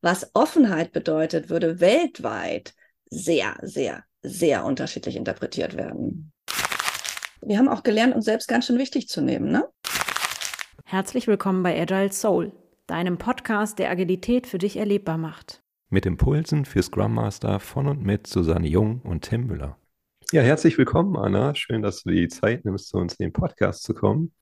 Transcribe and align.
was 0.00 0.30
Offenheit 0.34 0.92
bedeutet, 0.92 1.50
würde 1.50 1.80
weltweit 1.80 2.74
sehr, 3.10 3.56
sehr, 3.62 4.04
sehr 4.22 4.64
unterschiedlich 4.64 5.16
interpretiert 5.16 5.76
werden. 5.76 6.32
Wir 7.40 7.58
haben 7.58 7.68
auch 7.68 7.82
gelernt, 7.82 8.14
uns 8.14 8.24
selbst 8.24 8.48
ganz 8.48 8.66
schön 8.66 8.78
wichtig 8.78 9.08
zu 9.08 9.20
nehmen, 9.20 9.50
ne? 9.50 9.68
Herzlich 10.84 11.26
willkommen 11.26 11.62
bei 11.62 11.80
Agile 11.80 12.12
Soul, 12.12 12.52
deinem 12.86 13.18
Podcast, 13.18 13.78
der 13.78 13.90
Agilität 13.90 14.46
für 14.46 14.58
dich 14.58 14.76
erlebbar 14.76 15.18
macht. 15.18 15.62
Mit 15.90 16.06
Impulsen 16.06 16.64
für 16.64 16.82
Scrum 16.82 17.14
Master 17.14 17.60
von 17.60 17.86
und 17.86 18.02
mit 18.02 18.26
Susanne 18.26 18.68
Jung 18.68 19.00
und 19.02 19.22
Tim 19.22 19.46
Müller. 19.46 19.78
Ja, 20.32 20.42
herzlich 20.42 20.76
willkommen, 20.76 21.16
Anna. 21.16 21.54
Schön, 21.54 21.82
dass 21.82 22.02
du 22.02 22.10
die 22.10 22.28
Zeit 22.28 22.64
nimmst, 22.64 22.88
zu 22.88 22.98
uns 22.98 23.14
in 23.14 23.26
den 23.26 23.32
Podcast 23.32 23.82
zu 23.82 23.94
kommen. 23.94 24.32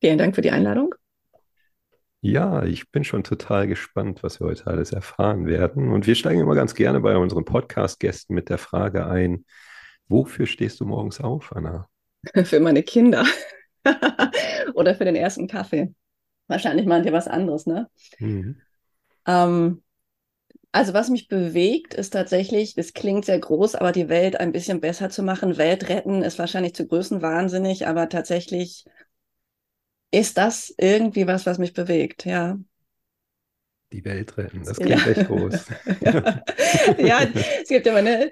Vielen 0.00 0.18
Dank 0.18 0.34
für 0.34 0.42
die 0.42 0.50
Einladung. 0.50 0.94
Ja, 2.20 2.64
ich 2.64 2.90
bin 2.90 3.04
schon 3.04 3.22
total 3.22 3.68
gespannt, 3.68 4.22
was 4.22 4.40
wir 4.40 4.48
heute 4.48 4.66
alles 4.66 4.92
erfahren 4.92 5.46
werden. 5.46 5.92
Und 5.92 6.06
wir 6.06 6.16
steigen 6.16 6.40
immer 6.40 6.56
ganz 6.56 6.74
gerne 6.74 7.00
bei 7.00 7.16
unseren 7.16 7.44
Podcast-Gästen 7.44 8.34
mit 8.34 8.48
der 8.48 8.58
Frage 8.58 9.06
ein, 9.06 9.44
wofür 10.08 10.46
stehst 10.46 10.80
du 10.80 10.84
morgens 10.84 11.20
auf, 11.20 11.54
Anna? 11.54 11.88
Für 12.44 12.58
meine 12.58 12.82
Kinder 12.82 13.24
oder 14.74 14.96
für 14.96 15.04
den 15.04 15.14
ersten 15.14 15.46
Kaffee. 15.46 15.94
Wahrscheinlich 16.48 16.86
meint 16.86 17.06
ihr 17.06 17.12
was 17.12 17.28
anderes, 17.28 17.66
ne? 17.66 17.88
Mhm. 18.18 18.60
Ähm, 19.24 19.82
also 20.72 20.94
was 20.94 21.10
mich 21.10 21.28
bewegt, 21.28 21.94
ist 21.94 22.10
tatsächlich, 22.10 22.74
das 22.74 22.92
klingt 22.92 23.24
sehr 23.24 23.38
groß, 23.38 23.76
aber 23.76 23.92
die 23.92 24.08
Welt 24.08 24.40
ein 24.40 24.52
bisschen 24.52 24.80
besser 24.80 25.10
zu 25.10 25.22
machen. 25.22 25.56
Welt 25.56 25.88
retten 25.88 26.22
ist 26.22 26.38
wahrscheinlich 26.38 26.74
zu 26.74 26.86
größenwahnsinnig, 26.88 27.86
aber 27.86 28.08
tatsächlich 28.08 28.84
ist 30.10 30.38
das 30.38 30.74
irgendwie 30.78 31.26
was, 31.26 31.46
was 31.46 31.58
mich 31.58 31.72
bewegt, 31.72 32.24
ja. 32.24 32.58
Die 33.92 34.04
Welt 34.04 34.36
retten, 34.36 34.62
das 34.64 34.76
klingt 34.76 35.06
ja. 35.06 35.12
echt 35.12 35.26
groß. 35.26 35.64
ja, 36.98 37.20
es 37.62 37.68
gibt 37.68 37.86
immer 37.86 38.02
ne, 38.02 38.30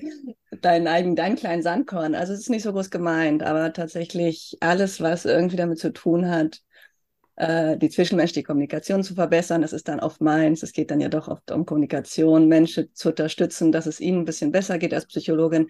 deinen 0.61 0.87
eigenen, 0.87 1.17
deinen 1.17 1.37
kleinen 1.37 1.63
Sandkorn. 1.63 2.15
Also 2.15 2.35
es 2.35 2.41
ist 2.41 2.51
nicht 2.51 2.63
so 2.63 2.73
groß 2.73 2.91
gemeint, 2.91 3.43
aber 3.43 3.73
tatsächlich 3.73 4.57
alles, 4.61 5.01
was 5.01 5.25
irgendwie 5.25 5.57
damit 5.57 5.79
zu 5.79 5.93
tun 5.93 6.29
hat, 6.29 6.61
äh, 7.37 7.79
die 7.79 7.89
zwischenmenschliche 7.89 8.45
Kommunikation 8.45 9.03
zu 9.03 9.15
verbessern, 9.15 9.63
das 9.63 9.73
ist 9.73 9.89
dann 9.89 10.01
oft 10.01 10.21
meins. 10.21 10.63
Es 10.63 10.73
geht 10.73 10.91
dann 10.91 11.01
ja 11.01 11.09
doch 11.09 11.29
oft 11.29 11.51
um 11.51 11.65
Kommunikation, 11.65 12.49
Menschen 12.49 12.91
zu 12.93 13.11
unterstützen, 13.11 13.73
dass 13.73 13.87
es 13.87 14.01
ihnen 14.01 14.21
ein 14.21 14.25
bisschen 14.27 14.53
besser 14.53 14.79
geht 14.79 14.93
als 14.93 15.07
Psychologin. 15.07 15.69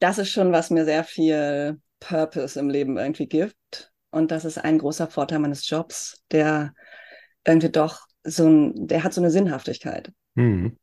Das 0.00 0.18
ist 0.18 0.30
schon, 0.30 0.52
was 0.52 0.68
mir 0.68 0.84
sehr 0.84 1.04
viel 1.04 1.80
Purpose 1.98 2.58
im 2.58 2.68
Leben 2.68 2.98
irgendwie 2.98 3.26
gibt. 3.26 3.93
Und 4.14 4.30
das 4.30 4.44
ist 4.44 4.58
ein 4.58 4.78
großer 4.78 5.08
Vorteil 5.08 5.40
meines 5.40 5.68
Jobs, 5.68 6.22
der 6.30 6.72
irgendwie 7.44 7.70
doch 7.70 8.06
so 8.22 8.46
ein, 8.46 8.86
der 8.86 9.02
hat 9.02 9.12
so 9.12 9.20
eine 9.20 9.30
Sinnhaftigkeit. 9.30 10.12
Mhm. 10.36 10.78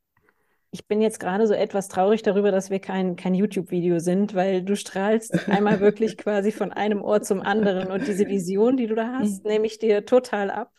Ich 0.71 0.85
bin 0.85 1.01
jetzt 1.01 1.19
gerade 1.19 1.47
so 1.47 1.53
etwas 1.53 1.87
traurig 1.87 2.23
darüber, 2.23 2.51
dass 2.51 2.69
wir 2.69 2.79
kein, 2.79 3.15
kein 3.15 3.33
YouTube-Video 3.33 3.99
sind, 3.99 4.35
weil 4.35 4.63
du 4.63 4.75
strahlst 4.75 5.49
einmal 5.49 5.79
wirklich 5.79 6.17
quasi 6.17 6.51
von 6.51 6.73
einem 6.73 7.01
Ohr 7.01 7.21
zum 7.21 7.41
anderen 7.41 7.89
und 7.89 8.05
diese 8.05 8.27
Vision, 8.27 8.75
die 8.75 8.87
du 8.87 8.95
da 8.95 9.19
hast, 9.19 9.45
mhm. 9.45 9.49
nehme 9.49 9.65
ich 9.65 9.79
dir 9.79 10.05
total 10.05 10.51
ab 10.51 10.71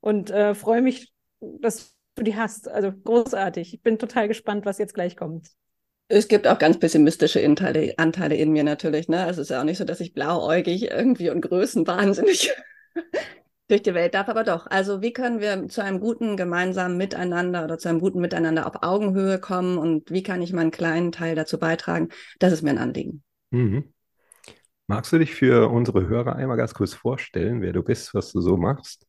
und 0.00 0.30
äh, 0.30 0.54
freue 0.54 0.80
mich, 0.80 1.12
dass 1.40 1.94
du 2.14 2.22
die 2.22 2.36
hast. 2.36 2.66
Also 2.66 2.92
großartig. 2.92 3.74
Ich 3.74 3.82
bin 3.82 3.98
total 3.98 4.26
gespannt, 4.26 4.64
was 4.64 4.78
jetzt 4.78 4.94
gleich 4.94 5.16
kommt. 5.16 5.48
Es 6.12 6.26
gibt 6.26 6.48
auch 6.48 6.58
ganz 6.58 6.76
pessimistische 6.76 7.44
Anteile, 7.44 7.94
Anteile 7.96 8.34
in 8.34 8.50
mir 8.50 8.64
natürlich. 8.64 9.08
Ne? 9.08 9.20
Also 9.20 9.42
es 9.42 9.46
ist 9.46 9.54
ja 9.54 9.60
auch 9.60 9.64
nicht 9.64 9.78
so, 9.78 9.84
dass 9.84 10.00
ich 10.00 10.12
blauäugig 10.12 10.90
irgendwie 10.90 11.30
und 11.30 11.40
größenwahnsinnig 11.40 12.50
durch 13.68 13.82
die 13.82 13.94
Welt 13.94 14.14
darf, 14.14 14.28
aber 14.28 14.42
doch. 14.42 14.66
Also 14.66 15.02
wie 15.02 15.12
können 15.12 15.38
wir 15.38 15.68
zu 15.68 15.84
einem 15.84 16.00
guten 16.00 16.36
gemeinsamen 16.36 16.96
Miteinander 16.96 17.62
oder 17.62 17.78
zu 17.78 17.88
einem 17.88 18.00
guten 18.00 18.20
Miteinander 18.20 18.66
auf 18.66 18.82
Augenhöhe 18.82 19.38
kommen 19.38 19.78
und 19.78 20.10
wie 20.10 20.24
kann 20.24 20.42
ich 20.42 20.52
meinen 20.52 20.72
kleinen 20.72 21.12
Teil 21.12 21.36
dazu 21.36 21.60
beitragen? 21.60 22.08
Das 22.40 22.52
ist 22.52 22.62
mir 22.62 22.70
ein 22.70 22.78
Anliegen. 22.78 23.22
Mhm. 23.52 23.92
Magst 24.88 25.12
du 25.12 25.18
dich 25.18 25.32
für 25.32 25.68
unsere 25.70 26.08
Hörer 26.08 26.34
einmal 26.34 26.56
ganz 26.56 26.74
kurz 26.74 26.92
vorstellen, 26.92 27.62
wer 27.62 27.72
du 27.72 27.84
bist, 27.84 28.14
was 28.14 28.32
du 28.32 28.40
so 28.40 28.56
machst? 28.56 29.06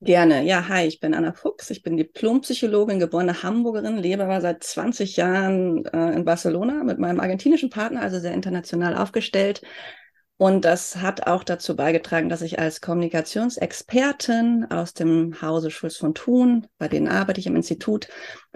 Gerne. 0.00 0.44
Ja, 0.44 0.68
hi, 0.68 0.86
ich 0.86 1.00
bin 1.00 1.12
Anna 1.12 1.32
Fuchs. 1.32 1.70
Ich 1.70 1.82
bin 1.82 1.96
Diplompsychologin, 1.96 3.00
geborene 3.00 3.42
Hamburgerin, 3.42 3.96
lebe 3.96 4.22
aber 4.22 4.40
seit 4.40 4.62
20 4.62 5.16
Jahren 5.16 5.84
äh, 5.86 6.12
in 6.14 6.24
Barcelona 6.24 6.84
mit 6.84 7.00
meinem 7.00 7.18
argentinischen 7.18 7.68
Partner, 7.68 8.02
also 8.02 8.20
sehr 8.20 8.32
international 8.32 8.96
aufgestellt. 8.96 9.62
Und 10.36 10.64
das 10.64 10.96
hat 10.96 11.26
auch 11.26 11.42
dazu 11.42 11.74
beigetragen, 11.74 12.28
dass 12.28 12.42
ich 12.42 12.60
als 12.60 12.80
Kommunikationsexpertin 12.80 14.66
aus 14.70 14.94
dem 14.94 15.42
Hause 15.42 15.72
Schulz 15.72 15.96
von 15.96 16.14
Thun, 16.14 16.68
bei 16.78 16.86
denen 16.86 17.08
arbeite 17.08 17.40
ich 17.40 17.48
im 17.48 17.56
Institut, 17.56 18.06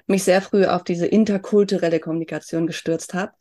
mich 0.06 0.22
sehr 0.22 0.42
früh 0.42 0.66
auf 0.66 0.84
diese 0.84 1.06
interkulturelle 1.06 1.98
Kommunikation 1.98 2.68
gestürzt 2.68 3.14
habe. 3.14 3.32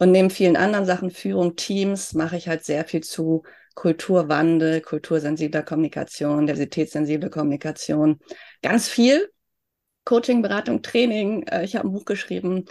Und 0.00 0.10
neben 0.10 0.30
vielen 0.30 0.56
anderen 0.56 0.86
Sachen, 0.86 1.10
Führung, 1.10 1.54
Teams, 1.54 2.14
mache 2.14 2.36
ich 2.36 2.48
halt 2.48 2.64
sehr 2.64 2.84
viel 2.84 3.04
zu 3.04 3.44
Kulturwandel, 3.78 4.80
kultursensibler 4.80 5.62
Kommunikation, 5.62 6.48
diversitätssensible 6.48 7.30
Kommunikation. 7.30 8.18
Ganz 8.60 8.88
viel 8.88 9.30
Coaching, 10.04 10.42
Beratung, 10.42 10.82
Training. 10.82 11.44
Äh, 11.44 11.64
ich 11.64 11.76
habe 11.76 11.86
ein 11.86 11.92
Buch 11.92 12.04
geschrieben 12.04 12.64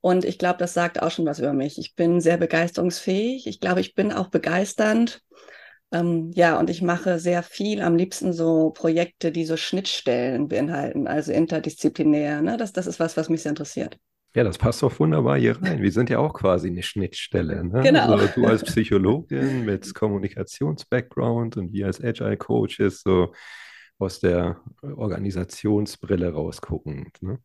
und 0.00 0.24
ich 0.24 0.38
glaube, 0.38 0.58
das 0.58 0.72
sagt 0.72 1.02
auch 1.02 1.10
schon 1.10 1.26
was 1.26 1.38
über 1.38 1.52
mich. 1.52 1.76
Ich 1.76 1.94
bin 1.96 2.22
sehr 2.22 2.38
begeisterungsfähig. 2.38 3.46
Ich 3.46 3.60
glaube, 3.60 3.82
ich 3.82 3.94
bin 3.94 4.10
auch 4.10 4.28
begeisternd. 4.28 5.20
Ähm, 5.92 6.30
ja, 6.34 6.58
und 6.58 6.70
ich 6.70 6.80
mache 6.80 7.18
sehr 7.18 7.42
viel, 7.42 7.82
am 7.82 7.96
liebsten 7.96 8.32
so 8.32 8.70
Projekte, 8.70 9.30
die 9.32 9.44
so 9.44 9.58
Schnittstellen 9.58 10.48
beinhalten, 10.48 11.06
also 11.06 11.30
interdisziplinär. 11.30 12.40
Ne? 12.40 12.56
Das, 12.56 12.72
das 12.72 12.86
ist 12.86 13.00
was, 13.00 13.18
was 13.18 13.28
mich 13.28 13.42
sehr 13.42 13.50
interessiert. 13.50 13.98
Ja, 14.34 14.44
das 14.44 14.58
passt 14.58 14.82
doch 14.82 14.98
wunderbar 15.00 15.38
hier 15.38 15.60
rein. 15.60 15.82
Wir 15.82 15.90
sind 15.90 16.10
ja 16.10 16.18
auch 16.18 16.34
quasi 16.34 16.68
eine 16.68 16.82
Schnittstelle. 16.82 17.64
Ne? 17.64 17.80
Genau. 17.82 18.12
Also 18.12 18.28
du 18.34 18.46
als 18.46 18.62
Psychologin 18.62 19.64
mit 19.64 19.94
Kommunikations-Background 19.94 21.56
und 21.56 21.72
wir 21.72 21.86
als 21.86 22.02
Agile-Coaches 22.02 23.02
so 23.02 23.32
aus 23.98 24.20
der 24.20 24.60
Organisationsbrille 24.82 26.32
rausguckend. 26.32 27.20
Ne? 27.22 27.38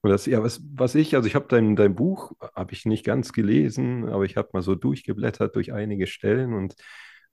Und 0.00 0.10
das, 0.10 0.26
ja, 0.26 0.42
was, 0.42 0.60
was 0.74 0.94
ich, 0.94 1.14
also 1.14 1.26
ich 1.26 1.34
habe 1.34 1.46
dein, 1.48 1.76
dein 1.76 1.94
Buch, 1.94 2.32
habe 2.54 2.72
ich 2.72 2.84
nicht 2.86 3.04
ganz 3.04 3.32
gelesen, 3.32 4.08
aber 4.08 4.24
ich 4.24 4.36
habe 4.36 4.50
mal 4.52 4.62
so 4.62 4.74
durchgeblättert 4.74 5.54
durch 5.54 5.72
einige 5.72 6.06
Stellen 6.06 6.54
und 6.54 6.74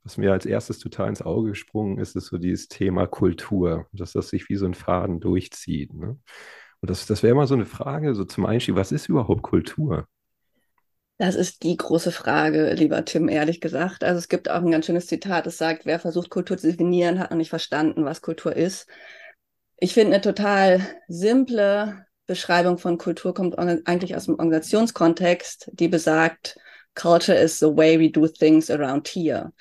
was 0.04 0.18
mir 0.18 0.32
als 0.32 0.46
erstes 0.46 0.80
total 0.80 1.10
ins 1.10 1.22
Auge 1.22 1.50
gesprungen 1.50 2.00
ist, 2.00 2.16
ist 2.16 2.28
so 2.28 2.38
dieses 2.38 2.68
Thema 2.68 3.08
Kultur, 3.08 3.88
dass 3.92 4.14
das 4.14 4.30
sich 4.30 4.50
wie 4.50 4.56
so 4.56 4.66
ein 4.66 4.74
Faden 4.74 5.20
durchzieht. 5.20 5.94
Ne? 5.94 6.18
Und 6.82 6.90
das, 6.90 7.06
das 7.06 7.24
wäre 7.24 7.36
mal 7.36 7.48
so 7.48 7.54
eine 7.54 7.66
Frage, 7.66 8.16
so 8.16 8.26
zum 8.26 8.46
Einstieg, 8.46 8.76
was 8.76 8.92
ist 8.92 9.08
überhaupt 9.08 9.44
Kultur? 9.44 10.08
Das 11.18 11.36
ist 11.36 11.62
die 11.62 11.78
große 11.78 12.12
Frage, 12.12 12.74
lieber 12.74 13.06
Tim, 13.06 13.30
ehrlich 13.30 13.62
gesagt. 13.62 14.04
Also 14.04 14.18
es 14.18 14.28
gibt 14.28 14.50
auch 14.50 14.64
ein 14.64 14.72
ganz 14.72 14.88
schönes 14.88 15.06
Zitat, 15.06 15.46
das 15.46 15.60
sagt, 15.60 15.86
wer 15.86 16.00
versucht, 16.00 16.32
Kultur 16.32 16.58
zu 16.58 16.72
definieren, 16.72 17.20
hat 17.20 17.30
noch 17.30 17.38
nicht 17.38 17.52
verstanden, 17.52 18.06
was 18.06 18.24
Kultur 18.24 18.56
ist. 18.56 18.88
Ich 19.78 19.94
finde 19.94 20.16
eine 20.16 20.22
total 20.22 20.82
simple 21.08 22.08
Beschreibung 22.26 22.78
von 22.80 22.98
Kultur 22.98 23.34
kommt 23.34 23.60
eigentlich 23.60 24.16
aus 24.16 24.26
dem 24.26 24.36
Organisationskontext, 24.36 25.70
die 25.74 25.88
besagt, 25.88 26.58
Culture 26.96 27.38
is 27.38 27.60
the 27.60 27.68
way 27.68 28.00
we 28.00 28.10
do 28.10 28.28
things 28.28 28.72
around 28.72 29.08
here. 29.08 29.52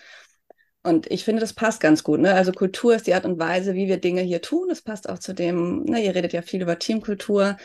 Und 0.83 1.11
ich 1.11 1.25
finde, 1.25 1.41
das 1.41 1.53
passt 1.53 1.81
ganz 1.81 2.03
gut. 2.03 2.21
Ne? 2.21 2.35
Also 2.35 2.53
Kultur 2.53 2.95
ist 2.95 3.07
die 3.07 3.15
Art 3.15 3.27
und 3.27 3.39
Weise, 3.39 3.75
wie 3.75 3.89
wir 3.89 3.99
Dinge 3.99 4.23
hier 4.23 4.41
tun. 4.41 4.69
Das 4.69 4.81
passt 4.81 5.09
auch 5.09 5.19
zu 5.19 5.35
dem, 5.35 5.85
ne, 5.85 6.03
ihr 6.03 6.15
redet 6.15 6.33
ja 6.33 6.43
viel 6.43 6.63
über 6.63 6.79
Teamkultur. 6.79 7.57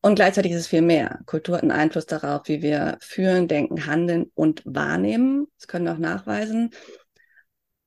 Und 0.00 0.16
gleichzeitig 0.16 0.52
ist 0.52 0.60
es 0.60 0.66
viel 0.66 0.82
mehr. 0.82 1.20
Kultur 1.26 1.56
hat 1.56 1.62
einen 1.62 1.70
Einfluss 1.70 2.06
darauf, 2.06 2.48
wie 2.48 2.62
wir 2.62 2.96
fühlen, 3.00 3.48
denken, 3.48 3.86
handeln 3.86 4.32
und 4.34 4.62
wahrnehmen. 4.64 5.46
Das 5.58 5.68
können 5.68 5.84
wir 5.84 5.92
auch 5.92 5.98
nachweisen. 5.98 6.70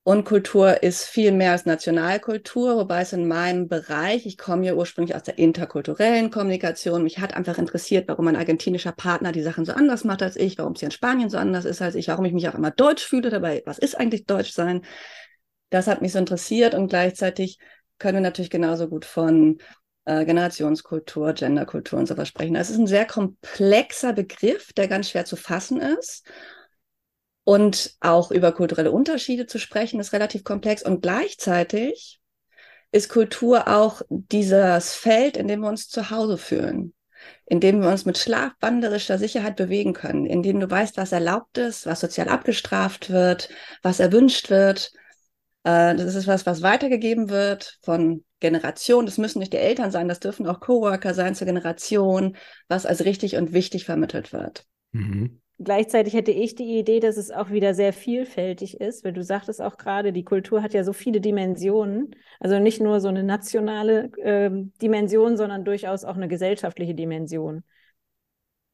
Und 0.08 0.22
Kultur 0.24 0.84
ist 0.84 1.02
viel 1.02 1.32
mehr 1.32 1.50
als 1.50 1.66
Nationalkultur, 1.66 2.76
wobei 2.76 3.00
es 3.00 3.12
in 3.12 3.26
meinem 3.26 3.66
Bereich, 3.66 4.24
ich 4.24 4.38
komme 4.38 4.64
ja 4.64 4.74
ursprünglich 4.74 5.16
aus 5.16 5.24
der 5.24 5.36
interkulturellen 5.36 6.30
Kommunikation, 6.30 7.02
mich 7.02 7.18
hat 7.18 7.34
einfach 7.34 7.58
interessiert, 7.58 8.06
warum 8.06 8.26
mein 8.26 8.36
argentinischer 8.36 8.92
Partner 8.92 9.32
die 9.32 9.42
Sachen 9.42 9.64
so 9.64 9.72
anders 9.72 10.04
macht 10.04 10.22
als 10.22 10.36
ich, 10.36 10.58
warum 10.58 10.74
es 10.74 10.78
hier 10.78 10.86
in 10.86 10.92
Spanien 10.92 11.28
so 11.28 11.38
anders 11.38 11.64
ist 11.64 11.82
als 11.82 11.96
ich, 11.96 12.06
warum 12.06 12.24
ich 12.24 12.32
mich 12.32 12.48
auch 12.48 12.54
immer 12.54 12.70
deutsch 12.70 13.04
fühle 13.04 13.30
dabei, 13.30 13.64
was 13.66 13.78
ist 13.78 13.98
eigentlich 13.98 14.26
Deutsch 14.26 14.52
sein? 14.52 14.82
Das 15.70 15.88
hat 15.88 16.02
mich 16.02 16.12
so 16.12 16.20
interessiert 16.20 16.76
und 16.76 16.86
gleichzeitig 16.86 17.58
können 17.98 18.18
wir 18.18 18.22
natürlich 18.22 18.50
genauso 18.50 18.86
gut 18.86 19.06
von 19.06 19.58
äh, 20.04 20.24
Generationskultur, 20.24 21.32
Genderkultur 21.32 21.98
und 21.98 22.06
sowas 22.06 22.28
sprechen. 22.28 22.54
Es 22.54 22.70
ist 22.70 22.78
ein 22.78 22.86
sehr 22.86 23.06
komplexer 23.06 24.12
Begriff, 24.12 24.72
der 24.72 24.86
ganz 24.86 25.10
schwer 25.10 25.24
zu 25.24 25.34
fassen 25.34 25.80
ist. 25.80 26.24
Und 27.48 27.94
auch 28.00 28.32
über 28.32 28.50
kulturelle 28.50 28.90
Unterschiede 28.90 29.46
zu 29.46 29.60
sprechen, 29.60 30.00
ist 30.00 30.12
relativ 30.12 30.42
komplex. 30.42 30.82
Und 30.82 31.00
gleichzeitig 31.00 32.20
ist 32.90 33.08
Kultur 33.08 33.68
auch 33.68 34.02
dieses 34.08 34.94
Feld, 34.94 35.36
in 35.36 35.46
dem 35.46 35.60
wir 35.60 35.68
uns 35.68 35.88
zu 35.88 36.10
Hause 36.10 36.38
fühlen, 36.38 36.92
in 37.44 37.60
dem 37.60 37.82
wir 37.82 37.88
uns 37.88 38.04
mit 38.04 38.18
schlafwanderischer 38.18 39.16
Sicherheit 39.18 39.54
bewegen 39.54 39.92
können, 39.92 40.26
in 40.26 40.42
dem 40.42 40.58
du 40.58 40.68
weißt, 40.68 40.96
was 40.96 41.12
erlaubt 41.12 41.56
ist, 41.58 41.86
was 41.86 42.00
sozial 42.00 42.28
abgestraft 42.28 43.10
wird, 43.10 43.48
was 43.80 44.00
erwünscht 44.00 44.50
wird. 44.50 44.90
Äh, 45.62 45.94
das 45.94 46.16
ist 46.16 46.26
was, 46.26 46.46
was 46.46 46.62
weitergegeben 46.62 47.28
wird 47.28 47.78
von 47.82 48.24
Generation, 48.40 49.06
das 49.06 49.18
müssen 49.18 49.38
nicht 49.38 49.52
die 49.52 49.58
Eltern 49.58 49.92
sein, 49.92 50.08
das 50.08 50.18
dürfen 50.18 50.48
auch 50.48 50.58
Coworker 50.58 51.14
sein 51.14 51.36
zur 51.36 51.46
Generation, 51.46 52.36
was 52.66 52.86
als 52.86 53.04
richtig 53.04 53.36
und 53.36 53.52
wichtig 53.52 53.84
vermittelt 53.84 54.32
wird. 54.32 54.66
Mhm. 54.90 55.40
Gleichzeitig 55.58 56.12
hätte 56.12 56.32
ich 56.32 56.54
die 56.54 56.78
Idee, 56.78 57.00
dass 57.00 57.16
es 57.16 57.30
auch 57.30 57.50
wieder 57.50 57.72
sehr 57.72 57.94
vielfältig 57.94 58.78
ist, 58.78 59.04
weil 59.04 59.14
du 59.14 59.22
sagtest 59.22 59.62
auch 59.62 59.78
gerade, 59.78 60.12
die 60.12 60.24
Kultur 60.24 60.62
hat 60.62 60.74
ja 60.74 60.84
so 60.84 60.92
viele 60.92 61.20
Dimensionen. 61.20 62.14
Also 62.40 62.58
nicht 62.58 62.80
nur 62.80 63.00
so 63.00 63.08
eine 63.08 63.22
nationale 63.22 64.10
äh, 64.18 64.50
Dimension, 64.82 65.38
sondern 65.38 65.64
durchaus 65.64 66.04
auch 66.04 66.16
eine 66.16 66.28
gesellschaftliche 66.28 66.94
Dimension. 66.94 67.64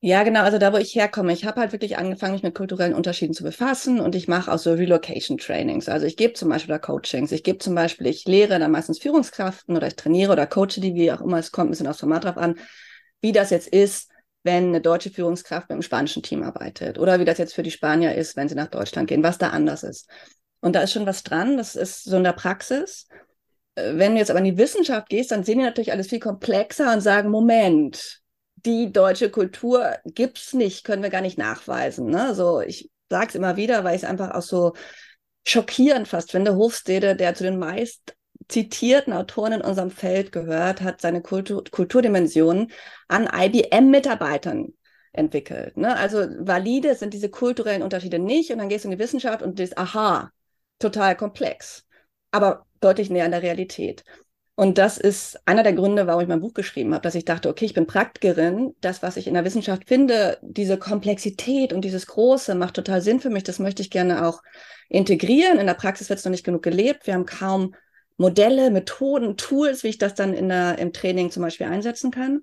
Ja, 0.05 0.25
genau. 0.25 0.43
Also 0.43 0.59
da, 0.59 0.73
wo 0.73 0.79
ich 0.79 0.97
herkomme, 0.97 1.33
ich 1.33 1.45
habe 1.45 1.61
halt 1.61 1.71
wirklich 1.71 1.97
angefangen, 1.97 2.33
mich 2.33 2.43
mit 2.43 2.57
kulturellen 2.57 2.95
Unterschieden 2.95 3.35
zu 3.35 3.45
befassen 3.45 4.01
und 4.01 4.17
ich 4.17 4.27
mache 4.27 4.53
auch 4.53 4.59
so 4.59 4.73
Relocation 4.73 5.39
Trainings. 5.39 5.89
Also 5.89 6.07
ich 6.07 6.17
gebe 6.17 6.33
zum 6.33 6.49
Beispiel 6.49 6.73
da 6.73 6.81
Coachings. 6.81 7.31
Ich 7.31 7.45
gebe 7.45 7.59
zum 7.59 7.77
Beispiel, 7.77 8.09
ich 8.09 8.25
lehre 8.25 8.59
da 8.59 8.67
meistens 8.67 8.99
Führungskraften 8.99 9.77
oder 9.77 9.87
ich 9.87 9.95
trainiere 9.95 10.33
oder 10.33 10.49
coache 10.49 10.81
die, 10.81 10.97
wie 10.97 11.13
auch 11.13 11.21
immer. 11.21 11.39
Es 11.39 11.53
kommt 11.53 11.69
ein 11.69 11.71
bisschen 11.71 11.87
aufs 11.87 12.01
Format 12.01 12.25
drauf 12.25 12.37
an, 12.37 12.57
wie 13.21 13.31
das 13.31 13.51
jetzt 13.51 13.69
ist, 13.69 14.11
wenn 14.45 14.69
eine 14.69 14.81
deutsche 14.81 15.11
Führungskraft 15.11 15.69
mit 15.69 15.77
einem 15.77 15.83
spanischen 15.83 16.23
Team 16.23 16.43
arbeitet 16.43 16.99
oder 16.99 17.21
wie 17.21 17.25
das 17.25 17.39
jetzt 17.39 17.55
für 17.55 17.63
die 17.63 17.71
Spanier 17.71 18.15
ist, 18.15 18.37
wenn 18.37 18.49
sie 18.49 18.55
nach 18.55 18.69
Deutschland 18.69 19.09
gehen, 19.09 19.23
was 19.23 19.39
da 19.39 19.51
anders 19.51 19.83
ist. 19.83 20.09
Und 20.61 20.75
da 20.75 20.83
ist 20.83 20.93
schon 20.93 21.07
was 21.07 21.23
dran. 21.23 21.57
Das 21.57 21.77
ist 21.77 22.05
so 22.05 22.17
in 22.17 22.25
der 22.25 22.33
Praxis. 22.33 23.09
Äh, 23.75 23.95
wenn 23.97 24.13
du 24.13 24.19
jetzt 24.19 24.31
aber 24.31 24.39
in 24.39 24.47
die 24.47 24.59
Wissenschaft 24.59 25.09
gehst, 25.09 25.31
dann 25.31 25.45
sehen 25.45 25.59
die 25.59 25.65
natürlich 25.65 25.93
alles 25.93 26.09
viel 26.09 26.21
komplexer 26.21 26.93
und 26.93 27.01
sagen, 27.01 27.31
Moment, 27.31 28.21
die 28.57 28.93
deutsche 28.93 29.31
Kultur 29.31 29.97
gibt's 30.05 30.53
nicht, 30.53 30.85
können 30.85 31.03
wir 31.03 31.11
gar 31.11 31.21
nicht 31.21 31.39
nachweisen. 31.39 32.07
Ne? 32.07 32.35
So, 32.35 32.61
ich 32.61 32.91
sage 33.11 33.29
es 33.29 33.35
immer 33.35 33.57
wieder, 33.57 33.85
weil 33.85 33.97
ich 33.97 34.03
es 34.03 34.09
einfach 34.09 34.31
auch 34.33 34.43
so 34.43 34.75
schockierend 35.45 36.07
fast 36.09 36.31
finde. 36.31 36.57
Hofstede, 36.57 37.17
der 37.17 37.35
zu 37.35 37.45
den 37.45 37.59
meist 37.59 38.15
zitierten 38.49 39.13
Autoren 39.13 39.53
in 39.53 39.61
unserem 39.61 39.91
Feld 39.91 40.33
gehört, 40.33 40.81
hat 40.83 41.01
seine 41.01 41.23
Kultur 41.23 41.65
Kulturdimensionen 41.71 42.71
an 43.09 43.29
IBM-Mitarbeitern 43.33 44.73
entwickelt. 45.13 45.77
Ne? 45.77 45.97
Also 45.97 46.27
valide 46.39 46.95
sind 46.95 47.15
diese 47.15 47.29
kulturellen 47.29 47.83
Unterschiede 47.83 48.19
nicht 48.19 48.51
und 48.51 48.59
dann 48.59 48.69
gehst 48.69 48.85
du 48.85 48.89
in 48.89 48.97
die 48.97 49.03
Wissenschaft 49.03 49.43
und 49.43 49.59
das, 49.59 49.77
aha, 49.77 50.31
total 50.79 51.17
komplex, 51.17 51.87
aber 52.31 52.67
deutlich 52.81 53.11
näher 53.11 53.27
an 53.27 53.31
der 53.31 53.43
Realität. 53.43 54.05
Und 54.55 54.77
das 54.77 54.99
ist 54.99 55.41
einer 55.47 55.63
der 55.63 55.73
Gründe, 55.73 56.07
warum 56.07 56.23
ich 56.23 56.29
mein 56.29 56.41
Buch 56.41 56.53
geschrieben 56.53 56.93
habe, 56.93 57.03
dass 57.03 57.15
ich 57.15 57.25
dachte, 57.25 57.49
okay, 57.49 57.65
ich 57.65 57.73
bin 57.73 57.87
Praktikerin. 57.87 58.75
Das, 58.83 59.03
was 59.03 59.17
ich 59.17 59.27
in 59.27 59.35
der 59.35 59.47
Wissenschaft 59.47 59.89
finde, 59.89 60.39
diese 60.43 60.77
Komplexität 60.79 61.73
und 61.73 61.83
dieses 61.83 62.07
Große 62.07 62.55
macht 62.55 62.75
total 62.75 63.01
Sinn 63.01 63.19
für 63.19 63.31
mich. 63.31 63.45
Das 63.45 63.59
möchte 63.59 63.81
ich 63.81 63.91
gerne 63.91 64.27
auch 64.27 64.43
integrieren. 64.91 65.59
In 65.59 65.67
der 65.67 65.75
Praxis 65.75 66.11
wird 66.11 66.19
es 66.19 66.25
noch 66.27 66.31
nicht 66.31 66.45
genug 66.45 66.63
gelebt. 66.63 67.07
Wir 67.07 67.15
haben 67.15 67.25
kaum 67.25 67.75
Modelle, 68.23 68.71
Methoden, 68.71 69.37
Tools, 69.37 69.85
wie 69.85 69.89
ich 69.89 69.99
das 69.99 70.15
dann 70.15 70.33
in 70.33 70.49
der, 70.49 70.79
im 70.79 70.93
Training 70.93 71.31
zum 71.31 71.43
Beispiel 71.43 71.67
einsetzen 71.67 72.11
kann. 72.11 72.43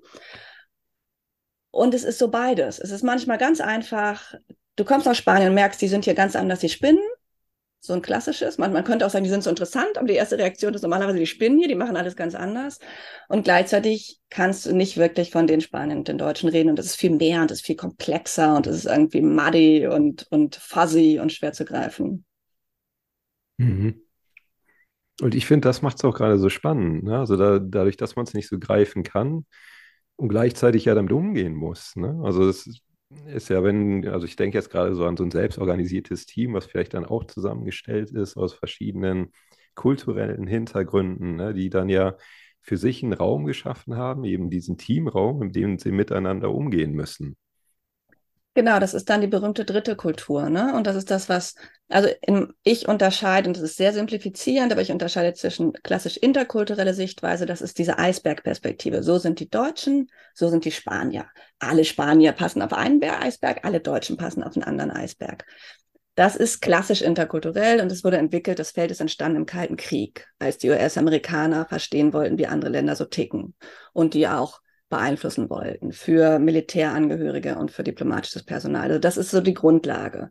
Und 1.72 1.94
es 1.94 2.04
ist 2.04 2.20
so 2.20 2.30
beides. 2.30 2.80
Es 2.80 2.92
ist 2.92 3.04
manchmal 3.04 3.38
ganz 3.38 3.62
einfach. 3.62 4.36
Du 4.76 4.86
kommst 4.86 5.08
aus 5.08 5.18
Spanien 5.18 5.50
und 5.50 5.56
merkst, 5.56 5.82
die 5.82 5.88
sind 5.88 6.06
hier 6.06 6.14
ganz 6.14 6.36
anders, 6.36 6.60
die 6.60 6.70
spinnen 6.70 7.00
so 7.82 7.94
ein 7.94 8.02
klassisches. 8.02 8.58
Man, 8.58 8.74
man 8.74 8.84
könnte 8.84 9.06
auch 9.06 9.10
sagen, 9.10 9.24
die 9.24 9.30
sind 9.30 9.44
so 9.44 9.50
interessant, 9.50 9.98
aber 9.98 10.08
die 10.08 10.16
erste 10.16 10.38
Reaktion 10.38 10.74
ist 10.74 10.82
normalerweise, 10.82 11.18
die 11.18 11.26
spinnen 11.26 11.60
hier, 11.60 11.70
die 11.70 11.76
machen 11.76 11.96
alles 11.96 12.16
ganz 12.16 12.36
anders. 12.36 12.80
Und 13.30 13.44
gleichzeitig 13.44 14.20
kannst 14.30 14.66
du 14.66 14.76
nicht 14.76 14.98
wirklich 14.98 15.32
von 15.32 15.48
den 15.48 15.62
Spaniern 15.62 16.00
und 16.00 16.08
den 16.08 16.18
Deutschen 16.18 16.50
reden. 16.50 16.70
Und 16.70 16.76
das 16.78 16.88
ist 16.88 16.98
viel 16.98 17.12
mehr 17.12 17.42
und 17.42 17.52
das 17.52 17.60
ist 17.60 17.66
viel 17.66 17.78
komplexer 17.78 18.56
und 18.56 18.68
es 18.68 18.76
ist 18.76 18.86
irgendwie 18.86 19.22
muddy 19.22 19.88
und, 19.88 20.28
und 20.30 20.56
fuzzy 20.56 21.20
und 21.22 21.32
schwer 21.32 21.54
zu 21.54 21.64
greifen. 21.64 22.26
Mhm. 23.58 24.02
Und 25.22 25.36
ich 25.36 25.46
finde, 25.46 25.68
das 25.68 25.82
macht 25.82 25.98
es 25.98 26.06
auch 26.06 26.16
gerade 26.16 26.38
so 26.38 26.50
spannend. 26.50 27.04
Ne? 27.04 27.20
Also 27.20 27.36
da, 27.36 27.60
dadurch, 27.60 27.98
dass 27.98 28.16
man 28.16 28.26
es 28.26 28.34
nicht 28.34 28.48
so 28.48 28.60
greifen 28.60 29.04
kann 29.04 29.46
und 30.16 30.30
gleichzeitig 30.30 30.86
ja 30.86 30.96
damit 30.96 31.12
umgehen 31.12 31.56
muss. 31.56 31.96
Ne? 31.96 32.20
Also 32.24 32.48
es 32.48 32.82
ist 33.26 33.50
ja, 33.50 33.64
wenn, 33.64 34.08
also 34.08 34.26
ich 34.26 34.36
denke 34.36 34.58
jetzt 34.58 34.70
gerade 34.70 34.96
so 34.96 35.06
an 35.06 35.18
so 35.18 35.24
ein 35.24 35.32
selbstorganisiertes 35.32 36.26
Team, 36.26 36.54
was 36.54 36.66
vielleicht 36.66 36.94
dann 36.94 37.06
auch 37.06 37.26
zusammengestellt 37.26 38.12
ist 38.12 38.38
aus 38.38 38.54
verschiedenen 38.54 39.32
kulturellen 39.76 40.48
Hintergründen, 40.48 41.38
ne, 41.38 41.54
die 41.54 41.70
dann 41.70 41.90
ja 41.90 42.16
für 42.62 42.78
sich 42.78 43.02
einen 43.02 43.14
Raum 43.14 43.46
geschaffen 43.46 43.96
haben, 43.96 44.26
eben 44.26 44.50
diesen 44.50 44.78
Teamraum, 44.78 45.42
in 45.42 45.52
dem 45.52 45.80
sie 45.80 45.92
miteinander 45.92 46.52
umgehen 46.52 46.92
müssen. 46.92 47.38
Genau, 48.54 48.80
das 48.80 48.94
ist 48.94 49.10
dann 49.10 49.22
die 49.22 49.28
berühmte 49.28 49.64
dritte 49.64 49.96
Kultur, 49.96 50.50
ne? 50.50 50.76
Und 50.76 50.86
das 50.86 50.98
ist 50.98 51.10
das, 51.10 51.30
was, 51.30 51.56
also 51.90 52.08
in, 52.22 52.54
ich 52.64 52.88
unterscheide, 52.88 53.50
und 53.50 53.58
das 53.58 53.64
ist 53.64 53.78
sehr 53.78 53.94
simplifizierend, 53.94 54.72
aber 54.72 54.82
ich 54.82 54.92
unterscheide 54.92 55.34
zwischen 55.34 55.74
klassisch 55.74 56.18
interkulturelle 56.18 56.94
Sichtweise, 56.94 57.46
das 57.48 57.62
ist 57.62 57.80
diese 57.80 57.98
Eisbergperspektive. 57.98 59.02
So 59.02 59.18
sind 59.18 59.40
die 59.40 59.50
Deutschen, 59.50 60.08
so 60.36 60.50
sind 60.50 60.66
die 60.66 60.72
Spanier. 60.72 61.26
Alle 61.58 61.84
Spanier 61.84 62.32
passen 62.32 62.62
auf 62.62 62.74
einen 62.74 63.04
Eisberg, 63.04 63.66
alle 63.66 63.80
Deutschen 63.80 64.18
passen 64.18 64.44
auf 64.44 64.56
einen 64.56 64.64
anderen 64.64 64.92
Eisberg. 64.92 65.46
Das 66.14 66.36
ist 66.36 66.62
klassisch 66.62 67.02
interkulturell 67.02 67.82
und 67.82 67.92
es 67.92 68.04
wurde 68.04 68.18
entwickelt, 68.18 68.60
das 68.60 68.72
Feld 68.72 68.92
ist 68.92 69.02
entstanden 69.02 69.38
im 69.38 69.46
Kalten 69.46 69.78
Krieg, 69.78 70.28
als 70.38 70.58
die 70.58 70.70
US-Amerikaner 70.70 71.66
verstehen 71.66 72.14
wollten, 72.14 72.38
wie 72.38 72.46
andere 72.46 72.72
Länder 72.72 72.96
so 72.96 73.06
ticken 73.06 73.56
und 73.94 74.14
die 74.14 74.28
auch 74.28 74.60
beeinflussen 74.90 75.50
wollten 75.50 75.92
für 75.92 76.40
Militärangehörige 76.40 77.56
und 77.58 77.72
für 77.72 77.84
diplomatisches 77.84 78.44
Personal. 78.44 78.90
Also 78.90 79.00
das 79.00 79.18
ist 79.18 79.32
so 79.32 79.40
die 79.40 79.54
Grundlage. 79.54 80.30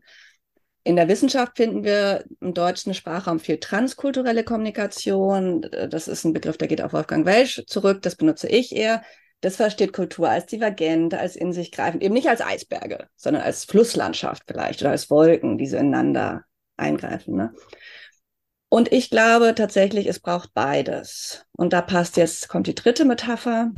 In 0.83 0.95
der 0.95 1.07
Wissenschaft 1.07 1.57
finden 1.57 1.83
wir 1.83 2.23
im 2.39 2.53
deutschen 2.53 2.93
Sprachraum 2.93 3.39
viel 3.39 3.59
transkulturelle 3.59 4.43
Kommunikation. 4.43 5.61
Das 5.61 6.07
ist 6.07 6.23
ein 6.23 6.33
Begriff, 6.33 6.57
der 6.57 6.67
geht 6.67 6.81
auf 6.81 6.93
Wolfgang 6.93 7.25
Welsch 7.25 7.63
zurück. 7.67 8.01
Das 8.01 8.15
benutze 8.15 8.47
ich 8.47 8.75
eher. 8.75 9.03
Das 9.41 9.55
versteht 9.55 9.93
Kultur 9.93 10.29
als 10.29 10.47
divergent, 10.47 11.13
als 11.13 11.35
in 11.35 11.53
sich 11.53 11.71
greifend, 11.71 12.03
eben 12.03 12.13
nicht 12.13 12.27
als 12.27 12.41
Eisberge, 12.41 13.07
sondern 13.15 13.43
als 13.43 13.63
Flusslandschaft 13.63 14.43
vielleicht 14.47 14.81
oder 14.81 14.91
als 14.91 15.09
Wolken, 15.09 15.57
die 15.57 15.67
so 15.67 15.77
ineinander 15.77 16.43
eingreifen. 16.75 17.35
Ne? 17.35 17.53
Und 18.67 18.91
ich 18.91 19.09
glaube 19.09 19.55
tatsächlich, 19.55 20.07
es 20.07 20.19
braucht 20.19 20.53
beides. 20.53 21.45
Und 21.53 21.73
da 21.73 21.81
passt 21.81 22.17
jetzt, 22.17 22.49
kommt 22.49 22.67
die 22.67 22.75
dritte 22.75 23.05
Metapher, 23.05 23.71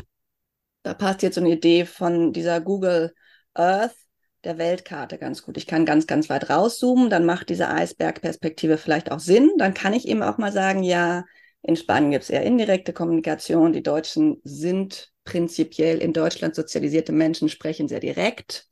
da 0.83 0.93
passt 0.93 1.21
jetzt 1.21 1.35
so 1.35 1.41
eine 1.41 1.51
Idee 1.51 1.85
von 1.85 2.33
dieser 2.33 2.59
Google 2.59 3.13
Earth, 3.53 3.95
der 4.43 4.57
Weltkarte 4.57 5.17
ganz 5.17 5.43
gut. 5.43 5.57
Ich 5.57 5.67
kann 5.67 5.85
ganz, 5.85 6.07
ganz 6.07 6.29
weit 6.29 6.49
rauszoomen, 6.49 7.09
dann 7.09 7.25
macht 7.25 7.49
diese 7.49 7.69
Eisbergperspektive 7.69 8.77
vielleicht 8.77 9.11
auch 9.11 9.19
Sinn. 9.19 9.51
Dann 9.57 9.73
kann 9.73 9.93
ich 9.93 10.07
eben 10.07 10.23
auch 10.23 10.37
mal 10.37 10.51
sagen, 10.51 10.83
ja, 10.83 11.25
in 11.61 11.75
Spanien 11.75 12.11
gibt 12.11 12.23
es 12.23 12.29
eher 12.29 12.43
indirekte 12.43 12.93
Kommunikation. 12.93 13.73
Die 13.73 13.83
Deutschen 13.83 14.41
sind 14.43 15.11
prinzipiell 15.23 15.99
in 15.99 16.13
Deutschland 16.13 16.55
sozialisierte 16.55 17.11
Menschen, 17.11 17.49
sprechen 17.49 17.87
sehr 17.87 17.99
direkt. 17.99 18.67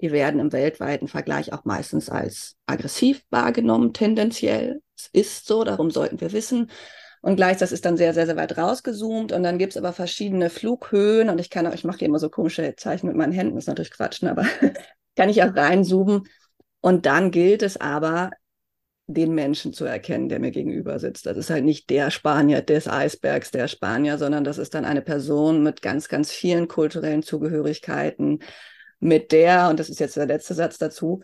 Die 0.00 0.12
werden 0.12 0.40
im 0.40 0.52
weltweiten 0.52 1.08
Vergleich 1.08 1.52
auch 1.52 1.64
meistens 1.64 2.08
als 2.08 2.56
aggressiv 2.66 3.22
wahrgenommen, 3.30 3.92
tendenziell. 3.92 4.80
Es 4.96 5.08
ist 5.12 5.46
so, 5.46 5.62
darum 5.62 5.90
sollten 5.90 6.20
wir 6.20 6.32
wissen. 6.32 6.70
Und 7.20 7.36
gleich, 7.36 7.58
das 7.58 7.70
ist 7.70 7.84
dann 7.84 7.96
sehr, 7.96 8.14
sehr, 8.14 8.26
sehr 8.26 8.36
weit 8.36 8.58
rausgezoomt. 8.58 9.30
Und 9.30 9.44
dann 9.44 9.58
gibt 9.58 9.74
es 9.74 9.76
aber 9.76 9.92
verschiedene 9.92 10.50
Flughöhen. 10.50 11.28
Und 11.28 11.38
ich 11.38 11.50
kann 11.50 11.66
auch, 11.66 11.74
ich 11.74 11.84
mache 11.84 11.98
hier 11.98 12.08
immer 12.08 12.18
so 12.18 12.30
komische 12.30 12.74
Zeichen 12.76 13.06
mit 13.06 13.16
meinen 13.16 13.32
Händen, 13.32 13.54
das 13.54 13.64
ist 13.64 13.68
natürlich 13.68 13.92
Quatschen, 13.92 14.26
aber 14.26 14.44
kann 15.16 15.28
ich 15.28 15.42
auch 15.42 15.54
reinzoomen. 15.54 16.28
Und 16.80 17.06
dann 17.06 17.30
gilt 17.30 17.62
es 17.62 17.80
aber, 17.80 18.30
den 19.06 19.34
Menschen 19.34 19.72
zu 19.72 19.84
erkennen, 19.84 20.28
der 20.28 20.38
mir 20.38 20.50
gegenüber 20.50 20.98
sitzt. 20.98 21.26
Das 21.26 21.36
ist 21.36 21.50
halt 21.50 21.64
nicht 21.64 21.90
der 21.90 22.10
Spanier 22.10 22.62
des 22.62 22.88
Eisbergs, 22.88 23.50
der 23.50 23.68
Spanier, 23.68 24.18
sondern 24.18 24.44
das 24.44 24.58
ist 24.58 24.74
dann 24.74 24.84
eine 24.84 25.02
Person 25.02 25.62
mit 25.62 25.82
ganz, 25.82 26.08
ganz 26.08 26.30
vielen 26.30 26.68
kulturellen 26.68 27.22
Zugehörigkeiten, 27.22 28.40
mit 29.00 29.32
der, 29.32 29.68
und 29.68 29.80
das 29.80 29.90
ist 29.90 29.98
jetzt 29.98 30.16
der 30.16 30.26
letzte 30.26 30.54
Satz 30.54 30.78
dazu, 30.78 31.22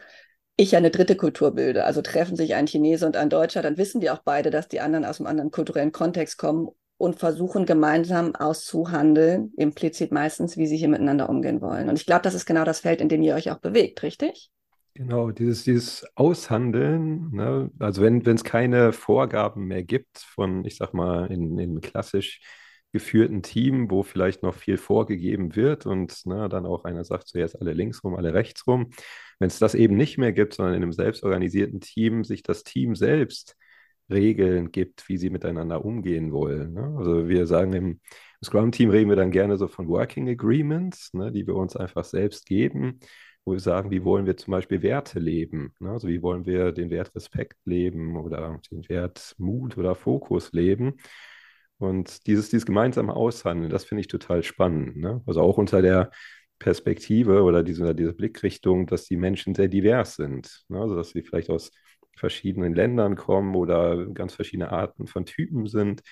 ich 0.57 0.75
eine 0.75 0.91
dritte 0.91 1.17
Kultur 1.17 1.53
bilde. 1.55 1.85
Also 1.85 2.03
treffen 2.03 2.35
sich 2.37 2.55
ein 2.55 2.67
Chinese 2.67 3.07
und 3.07 3.17
ein 3.17 3.31
Deutscher, 3.31 3.63
dann 3.63 3.77
wissen 3.77 4.01
die 4.01 4.11
auch 4.11 4.19
beide, 4.25 4.51
dass 4.51 4.67
die 4.67 4.81
anderen 4.81 5.05
aus 5.05 5.21
einem 5.21 5.29
anderen 5.29 5.51
kulturellen 5.53 5.93
Kontext 5.93 6.39
kommen 6.39 6.71
und 6.99 7.19
versuchen 7.19 7.65
gemeinsam 7.65 8.35
auszuhandeln, 8.35 9.53
implizit 9.57 10.13
meistens, 10.13 10.57
wie 10.57 10.67
sie 10.67 10.77
hier 10.77 10.89
miteinander 10.89 11.31
umgehen 11.31 11.63
wollen. 11.63 11.89
Und 11.89 11.97
ich 11.97 12.07
glaube, 12.07 12.23
das 12.23 12.35
ist 12.35 12.45
genau 12.45 12.65
das 12.65 12.81
Feld, 12.81 13.01
in 13.01 13.09
dem 13.09 13.23
ihr 13.23 13.37
euch 13.37 13.51
auch 13.51 13.59
bewegt, 13.59 14.03
richtig? 14.03 14.51
Genau, 14.95 15.31
dieses, 15.31 15.63
dieses 15.63 16.05
Aushandeln, 16.17 17.31
ne? 17.31 17.71
also 17.79 18.03
wenn 18.03 18.21
es 18.27 18.43
keine 18.43 18.93
Vorgaben 18.93 19.67
mehr 19.69 19.85
gibt 19.85 20.19
von, 20.19 20.65
ich 20.65 20.77
sag 20.77 20.93
mal, 20.93 21.31
in, 21.31 21.57
in 21.57 21.81
klassisch 21.81 22.41
geführten 22.93 23.43
Team, 23.43 23.91
wo 23.91 24.03
vielleicht 24.03 24.43
noch 24.43 24.55
viel 24.55 24.77
vorgegeben 24.77 25.55
wird 25.55 25.87
und 25.87 26.27
ne, 26.27 26.49
dann 26.49 26.67
auch 26.67 26.85
einer 26.85 27.05
sagt, 27.05 27.31
jetzt 27.35 27.61
alle 27.61 27.75
links 27.75 28.03
rum, 28.03 28.17
alle 28.17 28.35
rechts 28.35 28.67
rum. 28.67 28.91
Wenn 29.39 29.49
es 29.49 29.59
das 29.59 29.75
eben 29.75 29.97
nicht 29.97 30.19
mehr 30.19 30.33
gibt, 30.33 30.55
sondern 30.55 30.75
in 30.75 30.83
einem 30.83 30.93
selbstorganisierten 30.93 31.81
Team 31.81 32.25
sich 32.25 32.43
das 32.43 32.65
Team 32.65 32.97
selbst 32.97 33.57
Regeln 34.11 34.73
gibt, 34.73 35.09
wie 35.09 35.17
sie 35.17 35.31
miteinander 35.31 35.85
umgehen 35.85 36.33
wollen. 36.33 36.75
Ne? 36.75 36.95
Also 36.99 37.29
wir 37.29 37.47
sagen 37.47 37.73
im 37.73 38.01
Scrum-Team 38.45 38.91
reden 38.91 39.11
wir 39.11 39.17
dann 39.17 39.31
gerne 39.31 39.57
so 39.57 39.69
von 39.69 39.89
Working 39.89 40.29
Agreements, 40.29 41.13
ne, 41.13 41.33
die 41.33 41.47
wir 41.47 41.57
uns 41.57 41.77
einfach 41.77 42.05
selbst 42.05 42.47
geben, 42.47 43.01
wo 43.45 43.53
wir 43.53 43.61
sagen, 43.61 43.91
wie 43.91 44.05
wollen 44.05 44.27
wir 44.27 44.37
zum 44.37 44.53
Beispiel 44.53 44.83
Werte 44.83 45.19
leben? 45.19 45.75
Ne? 45.81 45.91
Also 45.91 46.09
wie 46.09 46.23
wollen 46.23 46.47
wir 46.47 46.73
den 46.73 46.91
Wert 46.91 47.15
Respekt 47.15 47.57
leben 47.65 48.17
oder 48.17 48.61
den 48.71 48.89
Wert 48.89 49.35
Mut 49.39 49.77
oder 49.77 49.95
Fokus 49.95 50.53
leben? 50.53 50.95
Und 51.79 52.27
dieses, 52.27 52.51
dieses 52.51 52.67
gemeinsame 52.67 53.15
Aushandeln, 53.15 53.71
das 53.71 53.85
finde 53.85 54.01
ich 54.01 54.09
total 54.09 54.43
spannend. 54.43 54.97
Ne? 54.97 55.23
Also 55.27 55.41
auch 55.41 55.59
unter 55.59 55.83
der 55.83 56.11
Perspektive 56.59 57.43
oder 57.43 57.63
dieser, 57.63 57.95
dieser 57.95 58.13
Blickrichtung, 58.13 58.87
dass 58.87 59.05
die 59.05 59.17
Menschen 59.17 59.55
sehr 59.55 59.69
divers 59.69 60.17
sind. 60.17 60.65
Ne? 60.69 60.81
Also 60.81 60.97
dass 60.97 61.11
sie 61.11 61.23
vielleicht 61.23 61.51
aus 61.51 61.71
verschiedenen 62.19 62.75
Ländern 62.75 63.17
kommen 63.17 63.55
oder 63.55 64.07
ganz 64.07 64.35
verschiedene 64.35 64.71
Arten 64.73 65.07
von 65.07 65.25
Typen 65.27 65.67
sind. 65.67 66.03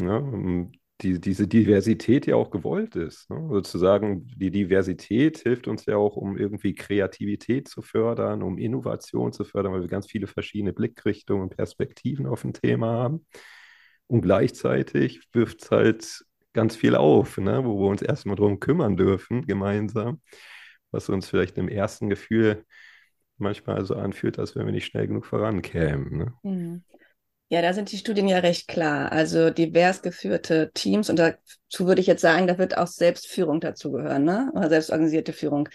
Ne? 0.00 0.70
Die, 1.02 1.20
diese 1.20 1.46
Diversität 1.46 2.26
ja 2.26 2.36
auch 2.36 2.50
gewollt 2.50 2.96
ist. 2.96 3.28
Ne? 3.30 3.48
Sozusagen, 3.50 4.26
die 4.28 4.50
Diversität 4.50 5.38
hilft 5.38 5.68
uns 5.68 5.84
ja 5.86 5.96
auch, 5.96 6.16
um 6.16 6.38
irgendwie 6.38 6.74
Kreativität 6.74 7.68
zu 7.68 7.82
fördern, 7.82 8.42
um 8.42 8.56
Innovation 8.58 9.32
zu 9.32 9.44
fördern, 9.44 9.72
weil 9.72 9.82
wir 9.82 9.88
ganz 9.88 10.06
viele 10.06 10.26
verschiedene 10.26 10.72
Blickrichtungen 10.72 11.42
und 11.42 11.56
Perspektiven 11.56 12.26
auf 12.26 12.44
ein 12.44 12.54
Thema 12.54 12.92
haben. 12.92 13.26
Und 14.06 14.22
gleichzeitig 14.22 15.20
wirft 15.32 15.64
es 15.64 15.70
halt 15.70 16.24
ganz 16.52 16.76
viel 16.76 16.96
auf, 16.96 17.36
ne? 17.38 17.64
wo 17.64 17.78
wir 17.80 17.88
uns 17.88 18.02
erstmal 18.02 18.36
darum 18.36 18.60
kümmern 18.60 18.96
dürfen, 18.96 19.46
gemeinsam, 19.46 20.22
was 20.90 21.08
uns 21.08 21.28
vielleicht 21.28 21.58
im 21.58 21.68
ersten 21.68 22.08
Gefühl 22.08 22.64
manchmal 23.38 23.84
so 23.84 23.94
anfühlt, 23.94 24.38
als 24.38 24.56
wenn 24.56 24.66
wir 24.66 24.72
nicht 24.72 24.86
schnell 24.86 25.06
genug 25.06 25.26
vorankämen. 25.26 26.18
Ne? 26.18 26.32
Mhm. 26.42 26.84
Ja, 27.48 27.62
da 27.62 27.72
sind 27.72 27.92
die 27.92 27.98
Studien 27.98 28.26
ja 28.26 28.38
recht 28.38 28.66
klar. 28.66 29.12
Also 29.12 29.50
divers 29.50 30.02
geführte 30.02 30.72
Teams 30.74 31.08
und 31.08 31.16
dazu 31.16 31.86
würde 31.86 32.00
ich 32.00 32.08
jetzt 32.08 32.22
sagen, 32.22 32.48
da 32.48 32.58
wird 32.58 32.76
auch 32.76 32.88
Selbstführung 32.88 33.60
dazugehören, 33.60 34.24
ne? 34.24 34.50
Oder 34.54 34.68
selbstorganisierte 34.68 35.32
Führung. 35.32 35.68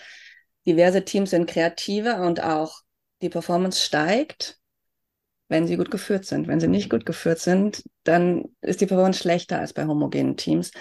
Diverse 0.68 1.06
Teams 1.06 1.30
sind 1.30 1.50
kreativer 1.50 2.26
und 2.26 2.44
auch 2.44 2.82
die 3.22 3.30
Performance 3.30 3.82
steigt, 3.86 4.60
wenn 5.48 5.66
sie 5.66 5.78
gut 5.78 5.92
geführt 5.92 6.26
sind. 6.26 6.48
Wenn 6.48 6.60
sie 6.60 6.68
nicht 6.68 6.90
gut 6.90 7.06
geführt 7.06 7.40
sind, 7.40 7.84
dann 8.04 8.46
ist 8.62 8.82
die 8.82 8.86
Performance 8.86 9.20
schlechter 9.20 9.60
als 9.60 9.72
bei 9.72 9.86
homogenen 9.86 10.36
Teams. 10.36 10.72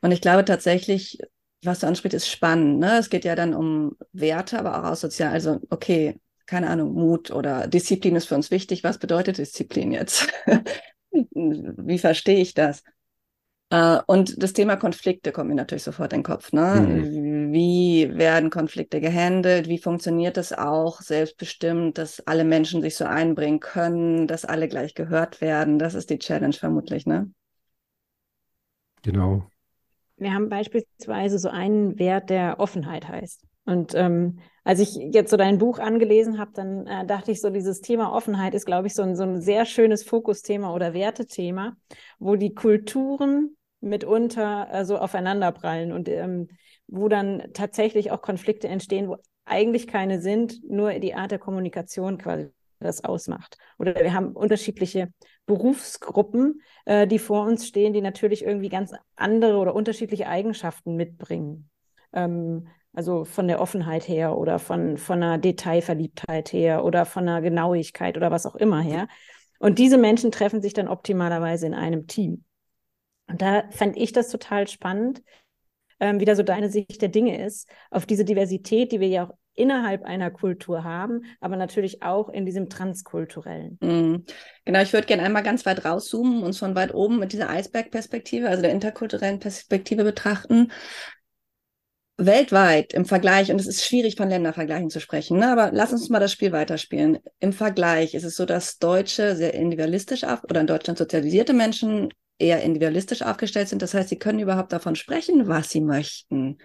Und 0.00 0.10
ich 0.10 0.20
glaube 0.20 0.44
tatsächlich, 0.44 1.18
was 1.62 1.80
du 1.80 1.86
ansprichst, 1.86 2.14
ist 2.16 2.28
spannend. 2.28 2.80
Ne? 2.80 2.98
Es 2.98 3.10
geht 3.10 3.24
ja 3.24 3.36
dann 3.36 3.54
um 3.54 3.96
Werte, 4.12 4.58
aber 4.58 4.78
auch 4.80 4.90
aus 4.90 5.00
sozial. 5.00 5.32
Also, 5.32 5.60
okay, 5.70 6.18
keine 6.50 6.68
Ahnung, 6.68 6.94
Mut 6.94 7.30
oder 7.30 7.68
Disziplin 7.68 8.16
ist 8.16 8.26
für 8.26 8.34
uns 8.34 8.50
wichtig. 8.50 8.82
Was 8.82 8.98
bedeutet 8.98 9.38
Disziplin 9.38 9.92
jetzt? 9.92 10.26
Wie 11.12 11.98
verstehe 11.98 12.40
ich 12.40 12.54
das? 12.54 12.82
Uh, 13.72 14.00
und 14.08 14.42
das 14.42 14.52
Thema 14.52 14.74
Konflikte 14.74 15.30
kommt 15.30 15.48
mir 15.48 15.54
natürlich 15.54 15.84
sofort 15.84 16.12
in 16.12 16.18
den 16.18 16.24
Kopf. 16.24 16.52
Ne? 16.52 16.80
Mhm. 16.80 17.52
Wie 17.52 18.10
werden 18.18 18.50
Konflikte 18.50 19.00
gehandelt? 19.00 19.68
Wie 19.68 19.78
funktioniert 19.78 20.36
das 20.36 20.52
auch 20.52 21.00
selbstbestimmt, 21.00 21.96
dass 21.96 22.18
alle 22.26 22.42
Menschen 22.42 22.82
sich 22.82 22.96
so 22.96 23.04
einbringen 23.04 23.60
können, 23.60 24.26
dass 24.26 24.44
alle 24.44 24.66
gleich 24.66 24.96
gehört 24.96 25.40
werden? 25.40 25.78
Das 25.78 25.94
ist 25.94 26.10
die 26.10 26.18
Challenge 26.18 26.52
vermutlich, 26.52 27.06
ne? 27.06 27.30
Genau. 29.02 29.46
Wir 30.16 30.34
haben 30.34 30.48
beispielsweise 30.48 31.38
so 31.38 31.48
einen 31.48 31.96
Wert, 32.00 32.28
der 32.28 32.58
Offenheit 32.58 33.06
heißt. 33.06 33.46
Und 33.66 33.94
ähm, 33.94 34.40
als 34.70 34.78
ich 34.78 34.94
jetzt 34.94 35.32
so 35.32 35.36
dein 35.36 35.58
Buch 35.58 35.80
angelesen 35.80 36.38
habe, 36.38 36.52
dann 36.54 36.86
äh, 36.86 37.04
dachte 37.04 37.32
ich 37.32 37.40
so, 37.40 37.50
dieses 37.50 37.80
Thema 37.80 38.12
Offenheit 38.12 38.54
ist, 38.54 38.66
glaube 38.66 38.86
ich, 38.86 38.94
so 38.94 39.02
ein, 39.02 39.16
so 39.16 39.24
ein 39.24 39.40
sehr 39.40 39.66
schönes 39.66 40.04
Fokusthema 40.04 40.72
oder 40.72 40.94
Wertethema, 40.94 41.74
wo 42.20 42.36
die 42.36 42.54
Kulturen 42.54 43.56
mitunter 43.80 44.68
äh, 44.70 44.84
so 44.84 44.96
aufeinanderprallen 44.96 45.90
und 45.90 46.08
ähm, 46.08 46.46
wo 46.86 47.08
dann 47.08 47.48
tatsächlich 47.52 48.12
auch 48.12 48.22
Konflikte 48.22 48.68
entstehen, 48.68 49.08
wo 49.08 49.16
eigentlich 49.44 49.88
keine 49.88 50.20
sind, 50.20 50.62
nur 50.62 50.92
die 51.00 51.14
Art 51.14 51.32
der 51.32 51.40
Kommunikation 51.40 52.16
quasi 52.16 52.50
das 52.78 53.02
ausmacht. 53.02 53.58
Oder 53.76 53.96
wir 53.96 54.14
haben 54.14 54.36
unterschiedliche 54.36 55.08
Berufsgruppen, 55.46 56.62
äh, 56.84 57.08
die 57.08 57.18
vor 57.18 57.44
uns 57.44 57.66
stehen, 57.66 57.92
die 57.92 58.02
natürlich 58.02 58.44
irgendwie 58.44 58.68
ganz 58.68 58.94
andere 59.16 59.56
oder 59.56 59.74
unterschiedliche 59.74 60.28
Eigenschaften 60.28 60.94
mitbringen. 60.94 61.68
Ähm, 62.12 62.68
also 62.92 63.24
von 63.24 63.48
der 63.48 63.60
Offenheit 63.60 64.08
her 64.08 64.36
oder 64.36 64.58
von, 64.58 64.96
von 64.96 65.22
einer 65.22 65.38
Detailverliebtheit 65.38 66.52
her 66.52 66.84
oder 66.84 67.06
von 67.06 67.28
einer 67.28 67.40
Genauigkeit 67.40 68.16
oder 68.16 68.30
was 68.30 68.46
auch 68.46 68.56
immer 68.56 68.80
her. 68.80 69.08
Und 69.58 69.78
diese 69.78 69.98
Menschen 69.98 70.32
treffen 70.32 70.62
sich 70.62 70.72
dann 70.72 70.88
optimalerweise 70.88 71.66
in 71.66 71.74
einem 71.74 72.06
Team. 72.06 72.44
Und 73.28 73.42
da 73.42 73.64
fand 73.70 73.96
ich 73.96 74.12
das 74.12 74.28
total 74.28 74.66
spannend, 74.66 75.22
ähm, 76.00 76.18
wie 76.18 76.24
da 76.24 76.34
so 76.34 76.42
deine 76.42 76.70
Sicht 76.70 77.00
der 77.00 77.10
Dinge 77.10 77.44
ist, 77.44 77.68
auf 77.90 78.06
diese 78.06 78.24
Diversität, 78.24 78.90
die 78.90 79.00
wir 79.00 79.08
ja 79.08 79.26
auch 79.26 79.34
innerhalb 79.54 80.04
einer 80.04 80.30
Kultur 80.30 80.84
haben, 80.84 81.22
aber 81.40 81.56
natürlich 81.56 82.02
auch 82.02 82.28
in 82.30 82.46
diesem 82.46 82.70
transkulturellen. 82.70 83.78
Mhm. 83.82 84.24
Genau, 84.64 84.80
ich 84.80 84.92
würde 84.92 85.06
gerne 85.06 85.22
einmal 85.22 85.42
ganz 85.42 85.66
weit 85.66 85.84
rauszoomen 85.84 86.42
und 86.42 86.56
von 86.56 86.74
weit 86.74 86.94
oben 86.94 87.18
mit 87.18 87.32
dieser 87.32 87.50
Eisbergperspektive, 87.50 88.48
also 88.48 88.62
der 88.62 88.72
interkulturellen 88.72 89.38
Perspektive 89.38 90.02
betrachten 90.04 90.70
weltweit 92.26 92.92
im 92.92 93.04
Vergleich, 93.04 93.50
und 93.50 93.60
es 93.60 93.66
ist 93.66 93.84
schwierig 93.84 94.16
von 94.16 94.28
Ländervergleichen 94.28 94.90
zu 94.90 95.00
sprechen, 95.00 95.38
ne, 95.38 95.50
aber 95.50 95.70
lass 95.72 95.92
uns 95.92 96.08
mal 96.08 96.20
das 96.20 96.32
Spiel 96.32 96.52
weiterspielen. 96.52 97.18
Im 97.40 97.52
Vergleich 97.52 98.14
ist 98.14 98.24
es 98.24 98.36
so, 98.36 98.46
dass 98.46 98.78
Deutsche 98.78 99.36
sehr 99.36 99.54
individualistisch 99.54 100.24
auf 100.24 100.44
oder 100.44 100.60
in 100.60 100.66
Deutschland 100.66 100.98
sozialisierte 100.98 101.52
Menschen 101.52 102.10
eher 102.38 102.62
individualistisch 102.62 103.22
aufgestellt 103.22 103.68
sind. 103.68 103.82
Das 103.82 103.94
heißt, 103.94 104.08
sie 104.08 104.18
können 104.18 104.38
überhaupt 104.38 104.72
davon 104.72 104.96
sprechen, 104.96 105.48
was 105.48 105.70
sie 105.70 105.80
möchten. 105.80 106.58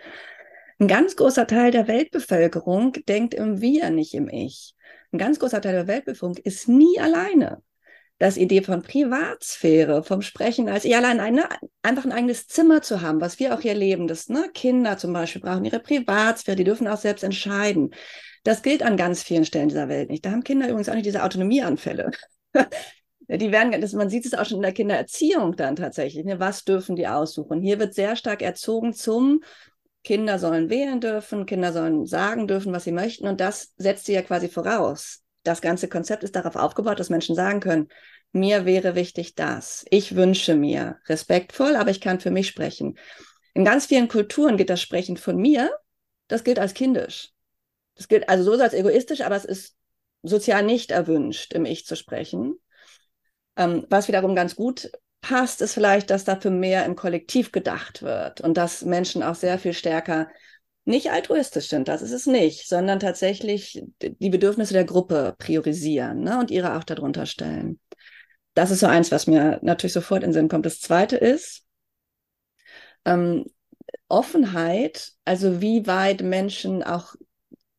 Ein 0.80 0.88
ganz 0.88 1.16
großer 1.16 1.48
Teil 1.48 1.72
der 1.72 1.88
Weltbevölkerung 1.88 2.94
denkt 3.08 3.34
im 3.34 3.62
Wir, 3.62 3.90
nicht 3.90 4.14
im 4.14 4.30
Ich. 4.30 4.76
Ein 5.12 5.20
ganz 5.20 5.40
großer 5.40 5.62
Teil 5.62 5.74
der 5.74 5.88
Weltbevölkerung 5.88 6.38
ist 6.44 6.68
nie 6.68 7.00
alleine 7.00 7.62
das 8.18 8.38
Idee 8.38 8.62
von 8.62 8.82
Privatsphäre, 8.82 10.04
vom 10.04 10.22
Sprechen 10.22 10.70
als 10.70 10.86
ja 10.86 11.00
allein 11.00 11.20
eine, 11.20 11.50
einfach 11.82 12.06
ein 12.06 12.14
eigenes 12.14 12.48
Zimmer 12.48 12.82
zu 12.82 13.02
haben, 13.02 13.20
was 13.20 13.40
wir 13.40 13.54
auch 13.54 13.62
hier 13.62 13.74
leben, 13.74 14.08
das 14.08 14.30
ne, 14.30 14.50
Kinder 14.54 14.98
zum 14.98 15.12
Beispiel 15.12 15.42
brauchen 15.42 15.66
ihre 15.66 15.80
Privatsphäre, 15.80 16.56
die 16.56 16.64
dürfen 16.64 16.88
auch 16.88 16.98
selbst 16.98 17.24
entscheiden. 17.24 17.94
Das 18.44 18.62
gilt 18.62 18.84
an 18.84 18.96
ganz 18.96 19.24
vielen 19.24 19.44
Stellen 19.44 19.70
dieser 19.70 19.90
Welt 19.90 20.10
nicht. 20.10 20.26
Da 20.26 20.32
haben 20.32 20.44
Kinder 20.44 20.68
übrigens 20.68 20.88
auch 20.88 20.94
nicht 20.94 21.08
diese 21.08 21.24
Autonomieanfälle. 21.24 22.12
die 23.28 23.52
werden, 23.52 23.82
das, 23.82 23.94
man 23.94 24.10
sieht 24.10 24.26
es 24.26 24.34
auch 24.34 24.46
schon 24.46 24.58
in 24.58 24.64
der 24.64 24.72
Kindererziehung 24.72 25.56
dann 25.56 25.76
tatsächlich. 25.76 26.24
Ne? 26.24 26.40
Was 26.40 26.64
dürfen 26.64 26.96
die 26.96 27.08
aussuchen? 27.08 27.62
Hier 27.62 27.80
wird 27.80 27.96
sehr 27.96 28.16
stark 28.16 28.42
erzogen 28.42 28.94
zum 28.94 29.44
Kinder 30.04 30.38
sollen 30.38 30.70
wählen 30.70 31.02
dürfen, 31.02 31.48
Kinder 31.48 31.74
sollen 31.74 32.06
sagen 32.06 32.48
dürfen, 32.48 32.72
was 32.72 32.84
sie 32.84 32.92
möchten. 32.92 33.28
Und 33.28 33.42
das 33.42 33.74
setzt 33.78 34.06
sie 34.06 34.14
ja 34.14 34.22
quasi 34.22 34.48
voraus 34.48 35.25
das 35.46 35.62
ganze 35.62 35.88
Konzept 35.88 36.24
ist 36.24 36.36
darauf 36.36 36.56
aufgebaut, 36.56 37.00
dass 37.00 37.10
Menschen 37.10 37.36
sagen 37.36 37.60
können, 37.60 37.88
mir 38.32 38.66
wäre 38.66 38.96
wichtig 38.96 39.36
das. 39.36 39.86
Ich 39.90 40.16
wünsche 40.16 40.56
mir 40.56 41.00
respektvoll, 41.08 41.76
aber 41.76 41.92
ich 41.92 42.02
kann 42.02 42.20
für 42.20 42.32
mich 42.32 42.48
sprechen. 42.48 42.98
In 43.54 43.64
ganz 43.64 43.86
vielen 43.86 44.10
Kulturen 44.10 44.58
gilt 44.58 44.70
das 44.70 44.82
Sprechen 44.82 45.16
von 45.16 45.38
mir, 45.38 45.72
das 46.28 46.44
gilt 46.44 46.60
als 46.60 46.74
kindisch. 46.74 47.30
Das 47.96 48.08
gilt 48.08 48.28
also 48.28 48.44
so 48.44 48.62
als 48.62 48.74
egoistisch, 48.74 49.22
aber 49.22 49.36
es 49.36 49.46
ist 49.46 49.78
sozial 50.22 50.64
nicht 50.64 50.92
erwünscht, 50.92 51.54
im 51.54 51.66
Ich 51.66 51.86
zu 51.86 51.96
sprechen. 51.96 52.60
Ähm, 53.56 53.86
was 53.90 54.08
wiederum 54.08 54.36
ganz 54.36 54.56
gut 54.56 54.92
passt, 55.22 55.62
ist 55.62 55.74
vielleicht, 55.74 56.10
dass 56.10 56.26
dafür 56.26 56.52
mehr 56.52 56.86
im 56.86 56.96
Kollektiv 56.96 57.52
gedacht 57.52 58.02
wird 58.02 58.42
und 58.42 58.58
dass 58.58 58.84
Menschen 58.84 59.24
auch 59.24 59.36
sehr 59.36 59.58
viel 59.58 59.74
stärker 59.74 60.28
nicht 60.86 61.12
altruistisch 61.12 61.68
sind, 61.68 61.88
das 61.88 62.02
ist 62.02 62.12
es 62.12 62.28
nicht, 62.28 62.68
sondern 62.68 63.00
tatsächlich 63.00 63.84
die 64.02 64.30
Bedürfnisse 64.30 64.74
der 64.74 64.86
Gruppe 64.86 65.36
priorisieren 65.38 66.22
ne, 66.22 66.40
und 66.40 66.52
ihre 66.52 66.78
auch 66.78 66.84
darunter 66.84 67.26
stellen. 67.26 67.80
Das 68.54 68.72
ist 68.72 68.80
so 68.80 68.88
eins, 68.88 69.12
was 69.12 69.28
mir 69.28 69.60
natürlich 69.64 69.94
sofort 69.94 70.24
in 70.24 70.30
den 70.30 70.34
Sinn 70.34 70.48
kommt. 70.48 70.66
Das 70.66 70.80
zweite 70.80 71.18
ist 71.18 71.66
ähm, 73.04 73.46
Offenheit, 74.08 75.12
also 75.26 75.60
wie 75.60 75.88
weit 75.88 76.22
Menschen 76.22 76.84
auch 76.84 77.16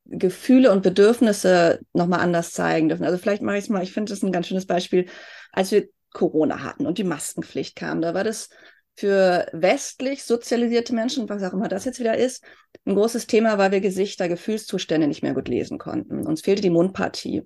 Gefühle 0.04 0.70
und 0.72 0.82
Bedürfnisse 0.82 1.80
nochmal 1.92 2.20
anders 2.20 2.52
zeigen 2.52 2.88
dürfen. 2.88 3.04
Also 3.04 3.18
vielleicht 3.18 3.42
mache 3.42 3.56
ich 3.56 3.64
es 3.64 3.70
mal, 3.70 3.82
ich 3.82 3.92
finde 3.92 4.10
das 4.10 4.22
ein 4.22 4.32
ganz 4.32 4.48
schönes 4.48 4.66
Beispiel, 4.66 5.06
als 5.52 5.70
wir 5.72 5.88
Corona 6.12 6.62
hatten 6.62 6.86
und 6.86 6.98
die 6.98 7.04
Maskenpflicht 7.04 7.76
kam, 7.76 8.00
da 8.00 8.14
war 8.14 8.24
das 8.24 8.48
für 8.94 9.46
westlich 9.52 10.24
sozialisierte 10.24 10.94
Menschen, 10.94 11.28
was 11.28 11.42
auch 11.42 11.52
immer 11.52 11.68
das 11.68 11.84
jetzt 11.84 12.00
wieder 12.00 12.16
ist, 12.16 12.42
ein 12.86 12.94
großes 12.94 13.26
Thema, 13.26 13.58
weil 13.58 13.72
wir 13.72 13.80
Gesichter, 13.80 14.28
Gefühlszustände 14.28 15.08
nicht 15.08 15.22
mehr 15.22 15.34
gut 15.34 15.48
lesen 15.48 15.78
konnten. 15.78 16.26
Uns 16.26 16.42
fehlte 16.42 16.62
die 16.62 16.70
Mundpartie. 16.70 17.42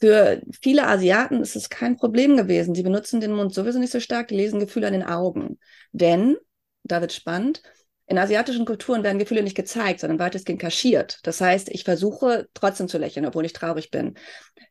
Für 0.00 0.42
viele 0.60 0.86
Asiaten 0.86 1.40
ist 1.40 1.56
es 1.56 1.70
kein 1.70 1.96
Problem 1.96 2.36
gewesen. 2.36 2.74
Sie 2.74 2.82
benutzen 2.82 3.20
den 3.20 3.32
Mund 3.32 3.54
sowieso 3.54 3.78
nicht 3.78 3.92
so 3.92 4.00
stark, 4.00 4.28
die 4.28 4.36
lesen 4.36 4.60
Gefühle 4.60 4.88
an 4.88 4.92
den 4.92 5.04
Augen. 5.04 5.58
Denn, 5.92 6.36
da 6.82 7.00
wird 7.00 7.12
spannend, 7.12 7.62
in 8.06 8.18
asiatischen 8.18 8.66
Kulturen 8.66 9.02
werden 9.02 9.18
Gefühle 9.18 9.42
nicht 9.42 9.56
gezeigt, 9.56 10.00
sondern 10.00 10.18
weitestgehend 10.18 10.60
kaschiert. 10.60 11.20
Das 11.22 11.40
heißt, 11.40 11.70
ich 11.70 11.84
versuche 11.84 12.48
trotzdem 12.52 12.86
zu 12.86 12.98
lächeln, 12.98 13.24
obwohl 13.24 13.46
ich 13.46 13.54
traurig 13.54 13.90
bin. 13.90 14.14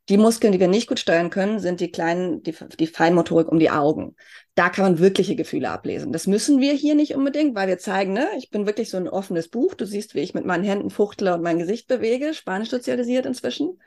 Die 0.10 0.18
Muskeln, 0.18 0.54
die 0.54 0.60
wir 0.60 0.68
nicht 0.68 0.88
gut 0.88 1.00
steuern 1.00 1.32
können, 1.32 1.60
sind 1.60 1.80
die 1.80 1.90
kleinen, 1.90 2.44
die, 2.44 2.56
die 2.80 2.88
Feinmotorik 2.88 3.48
um 3.48 3.58
die 3.58 3.72
Augen. 3.72 4.16
Da 4.54 4.70
kann 4.70 4.86
man 4.86 5.00
wirkliche 5.00 5.36
Gefühle 5.36 5.72
ablesen. 5.72 6.12
Das 6.12 6.28
müssen 6.28 6.60
wir 6.60 6.74
hier 6.74 6.94
nicht 6.94 7.16
unbedingt, 7.16 7.56
weil 7.56 7.68
wir 7.68 7.80
zeigen, 7.80 8.14
ne, 8.14 8.28
ich 8.38 8.52
bin 8.52 8.68
wirklich 8.68 8.92
so 8.92 8.98
ein 8.98 9.10
offenes 9.10 9.50
Buch. 9.50 9.74
Du 9.74 9.86
siehst, 9.86 10.14
wie 10.14 10.20
ich 10.20 10.36
mit 10.36 10.46
meinen 10.46 10.64
Händen 10.64 10.92
fuchtle 10.92 11.34
und 11.34 11.42
mein 11.42 11.58
Gesicht 11.58 11.88
bewege, 11.88 12.36
spanisch 12.36 12.70
sozialisiert 12.70 13.26
inzwischen. 13.26 13.80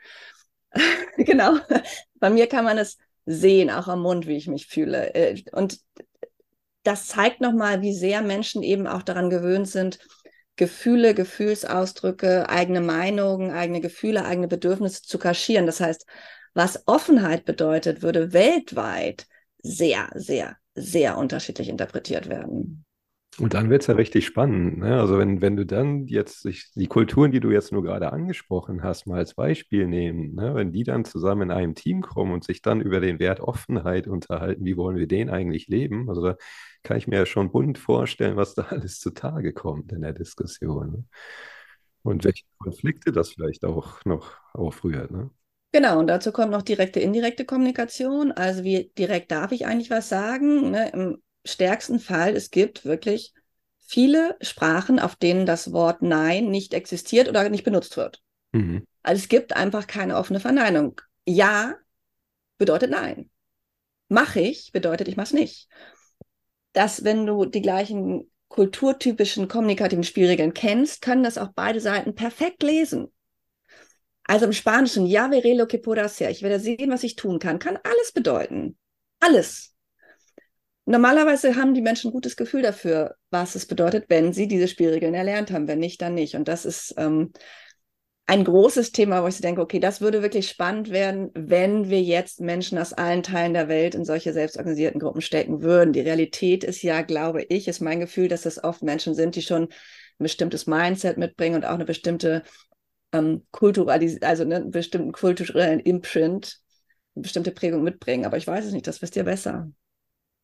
genau. 1.17 1.57
Bei 2.15 2.29
mir 2.29 2.47
kann 2.47 2.65
man 2.65 2.77
es 2.77 2.97
sehen, 3.25 3.69
auch 3.69 3.87
am 3.87 4.01
Mund, 4.01 4.27
wie 4.27 4.37
ich 4.37 4.47
mich 4.47 4.67
fühle. 4.67 5.13
Äh, 5.15 5.43
und 5.53 5.79
das 6.87 7.07
zeigt 7.07 7.41
nochmal, 7.41 7.81
wie 7.81 7.93
sehr 7.93 8.21
Menschen 8.21 8.63
eben 8.63 8.87
auch 8.87 9.03
daran 9.03 9.29
gewöhnt 9.29 9.67
sind, 9.67 9.99
Gefühle, 10.55 11.13
Gefühlsausdrücke, 11.13 12.49
eigene 12.49 12.81
Meinungen, 12.81 13.51
eigene 13.51 13.81
Gefühle, 13.81 14.25
eigene 14.25 14.47
Bedürfnisse 14.47 15.03
zu 15.03 15.19
kaschieren. 15.19 15.65
Das 15.65 15.81
heißt, 15.81 16.05
was 16.53 16.87
Offenheit 16.87 17.45
bedeutet, 17.45 18.01
würde 18.01 18.33
weltweit 18.33 19.27
sehr, 19.61 20.09
sehr, 20.15 20.55
sehr 20.75 21.17
unterschiedlich 21.17 21.67
interpretiert 21.67 22.29
werden. 22.29 22.86
Und 23.39 23.53
dann 23.53 23.69
wird 23.69 23.81
es 23.81 23.87
ja 23.87 23.93
richtig 23.93 24.25
spannend. 24.25 24.79
Ne? 24.79 24.99
Also 24.99 25.19
wenn, 25.19 25.41
wenn 25.41 25.55
du 25.55 25.65
dann 25.65 26.07
jetzt 26.07 26.41
sich 26.41 26.71
die 26.73 26.87
Kulturen, 26.87 27.31
die 27.31 27.39
du 27.39 27.51
jetzt 27.51 27.71
nur 27.71 27.83
gerade 27.83 28.11
angesprochen 28.11 28.81
hast, 28.81 29.05
mal 29.05 29.19
als 29.19 29.35
Beispiel 29.35 29.87
nehmen, 29.87 30.33
ne? 30.33 30.55
wenn 30.55 30.71
die 30.71 30.83
dann 30.83 31.05
zusammen 31.05 31.43
in 31.43 31.51
einem 31.51 31.75
Team 31.75 32.01
kommen 32.01 32.33
und 32.33 32.43
sich 32.43 32.63
dann 32.63 32.81
über 32.81 32.99
den 32.99 33.19
Wert 33.19 33.39
Offenheit 33.39 34.07
unterhalten, 34.07 34.65
wie 34.65 34.75
wollen 34.75 34.97
wir 34.97 35.07
den 35.07 35.29
eigentlich 35.29 35.67
leben? 35.67 36.09
Also 36.09 36.23
da 36.23 36.35
kann 36.81 36.97
ich 36.97 37.07
mir 37.07 37.17
ja 37.17 37.25
schon 37.27 37.51
bunt 37.51 37.77
vorstellen, 37.77 38.37
was 38.37 38.55
da 38.55 38.63
alles 38.69 38.99
zutage 38.99 39.53
kommt 39.53 39.91
in 39.91 40.01
der 40.01 40.13
Diskussion. 40.13 40.91
Ne? 40.91 41.03
Und 42.01 42.23
welche 42.23 42.45
Konflikte 42.57 43.11
das 43.11 43.29
vielleicht 43.29 43.65
auch 43.65 44.03
noch 44.03 44.31
aufrührt. 44.53 45.11
Ne? 45.11 45.29
Genau, 45.73 45.99
und 45.99 46.07
dazu 46.07 46.31
kommt 46.31 46.51
noch 46.51 46.63
direkte, 46.63 47.01
indirekte 47.01 47.45
Kommunikation. 47.45 48.31
Also 48.31 48.63
wie 48.63 48.91
direkt 48.97 49.31
darf 49.31 49.51
ich 49.51 49.67
eigentlich 49.67 49.91
was 49.91 50.09
sagen? 50.09 50.71
Ne? 50.71 50.89
Im 50.89 51.21
stärksten 51.47 51.99
Fall, 51.99 52.35
es 52.35 52.51
gibt 52.51 52.85
wirklich 52.85 53.33
viele 53.79 54.35
Sprachen, 54.41 54.99
auf 54.99 55.15
denen 55.15 55.45
das 55.45 55.71
Wort 55.71 56.01
Nein 56.01 56.49
nicht 56.49 56.73
existiert 56.73 57.29
oder 57.29 57.49
nicht 57.49 57.63
benutzt 57.63 57.97
wird. 57.97 58.21
Mhm. 58.51 58.85
Also 59.01 59.21
es 59.21 59.29
gibt 59.29 59.55
einfach 59.55 59.87
keine 59.87 60.17
offene 60.17 60.39
Verneinung. 60.39 61.01
Ja 61.25 61.75
bedeutet 62.57 62.91
Nein. 62.91 63.29
Mach 64.09 64.35
ich 64.35 64.71
bedeutet, 64.71 65.07
ich 65.07 65.17
mach's 65.17 65.33
nicht. 65.33 65.67
Dass, 66.73 67.03
wenn 67.03 67.25
du 67.25 67.45
die 67.45 67.61
gleichen 67.61 68.29
kulturtypischen 68.47 69.47
kommunikativen 69.47 70.03
Spielregeln 70.03 70.53
kennst, 70.53 71.01
können 71.01 71.23
das 71.23 71.37
auch 71.37 71.49
beide 71.53 71.79
Seiten 71.79 72.15
perfekt 72.15 72.63
lesen. 72.63 73.11
Also 74.23 74.45
im 74.45 74.53
Spanischen, 74.53 75.05
ja 75.05 75.27
veré 75.29 75.55
lo 75.55 75.67
que 75.67 75.77
puedo 75.77 76.01
hacer, 76.01 76.29
ich 76.29 76.41
werde 76.41 76.59
sehen, 76.59 76.91
was 76.91 77.03
ich 77.03 77.15
tun 77.15 77.39
kann, 77.39 77.59
kann 77.59 77.79
alles 77.83 78.11
bedeuten. 78.11 78.77
Alles. 79.19 79.73
Normalerweise 80.89 81.57
haben 81.57 81.73
die 81.73 81.81
Menschen 81.81 82.09
ein 82.09 82.13
gutes 82.13 82.37
Gefühl 82.37 82.61
dafür, 82.61 83.15
was 83.29 83.55
es 83.55 83.65
bedeutet, 83.65 84.05
wenn 84.07 84.31
sie 84.31 84.47
diese 84.47 84.69
Spielregeln 84.69 85.13
erlernt 85.13 85.51
haben. 85.51 85.67
Wenn 85.67 85.79
nicht, 85.79 86.01
dann 86.01 86.13
nicht. 86.13 86.35
Und 86.35 86.47
das 86.47 86.63
ist 86.63 86.95
ähm, 86.97 87.33
ein 88.25 88.45
großes 88.45 88.93
Thema, 88.93 89.21
wo 89.21 89.27
ich 89.27 89.41
denke, 89.41 89.59
okay, 89.59 89.81
das 89.81 89.99
würde 89.99 90.21
wirklich 90.21 90.47
spannend 90.47 90.89
werden, 90.89 91.29
wenn 91.33 91.89
wir 91.89 92.01
jetzt 92.01 92.39
Menschen 92.39 92.77
aus 92.77 92.93
allen 92.93 93.21
Teilen 93.21 93.53
der 93.53 93.67
Welt 93.67 93.95
in 93.95 94.05
solche 94.05 94.31
selbstorganisierten 94.31 95.01
Gruppen 95.01 95.19
stecken 95.19 95.61
würden. 95.61 95.91
Die 95.91 95.99
Realität 95.99 96.63
ist 96.63 96.81
ja, 96.83 97.01
glaube 97.01 97.43
ich, 97.43 97.67
ist 97.67 97.81
mein 97.81 97.99
Gefühl, 97.99 98.29
dass 98.29 98.43
das 98.43 98.63
oft 98.63 98.81
Menschen 98.81 99.13
sind, 99.13 99.35
die 99.35 99.41
schon 99.41 99.63
ein 99.63 99.69
bestimmtes 100.19 100.67
Mindset 100.67 101.17
mitbringen 101.17 101.57
und 101.57 101.65
auch 101.65 101.75
eine 101.75 101.83
bestimmte 101.83 102.43
ähm, 103.11 103.45
kulturelle, 103.51 104.19
also 104.21 104.45
ne, 104.45 104.55
einen 104.55 104.71
bestimmten 104.71 105.11
kulturellen 105.11 105.81
Imprint, 105.81 106.61
eine 107.13 107.23
bestimmte 107.23 107.51
Prägung 107.51 107.83
mitbringen. 107.83 108.23
Aber 108.23 108.37
ich 108.37 108.47
weiß 108.47 108.63
es 108.63 108.71
nicht, 108.71 108.87
das 108.87 109.01
wisst 109.01 109.17
ihr 109.17 109.25
besser. 109.25 109.69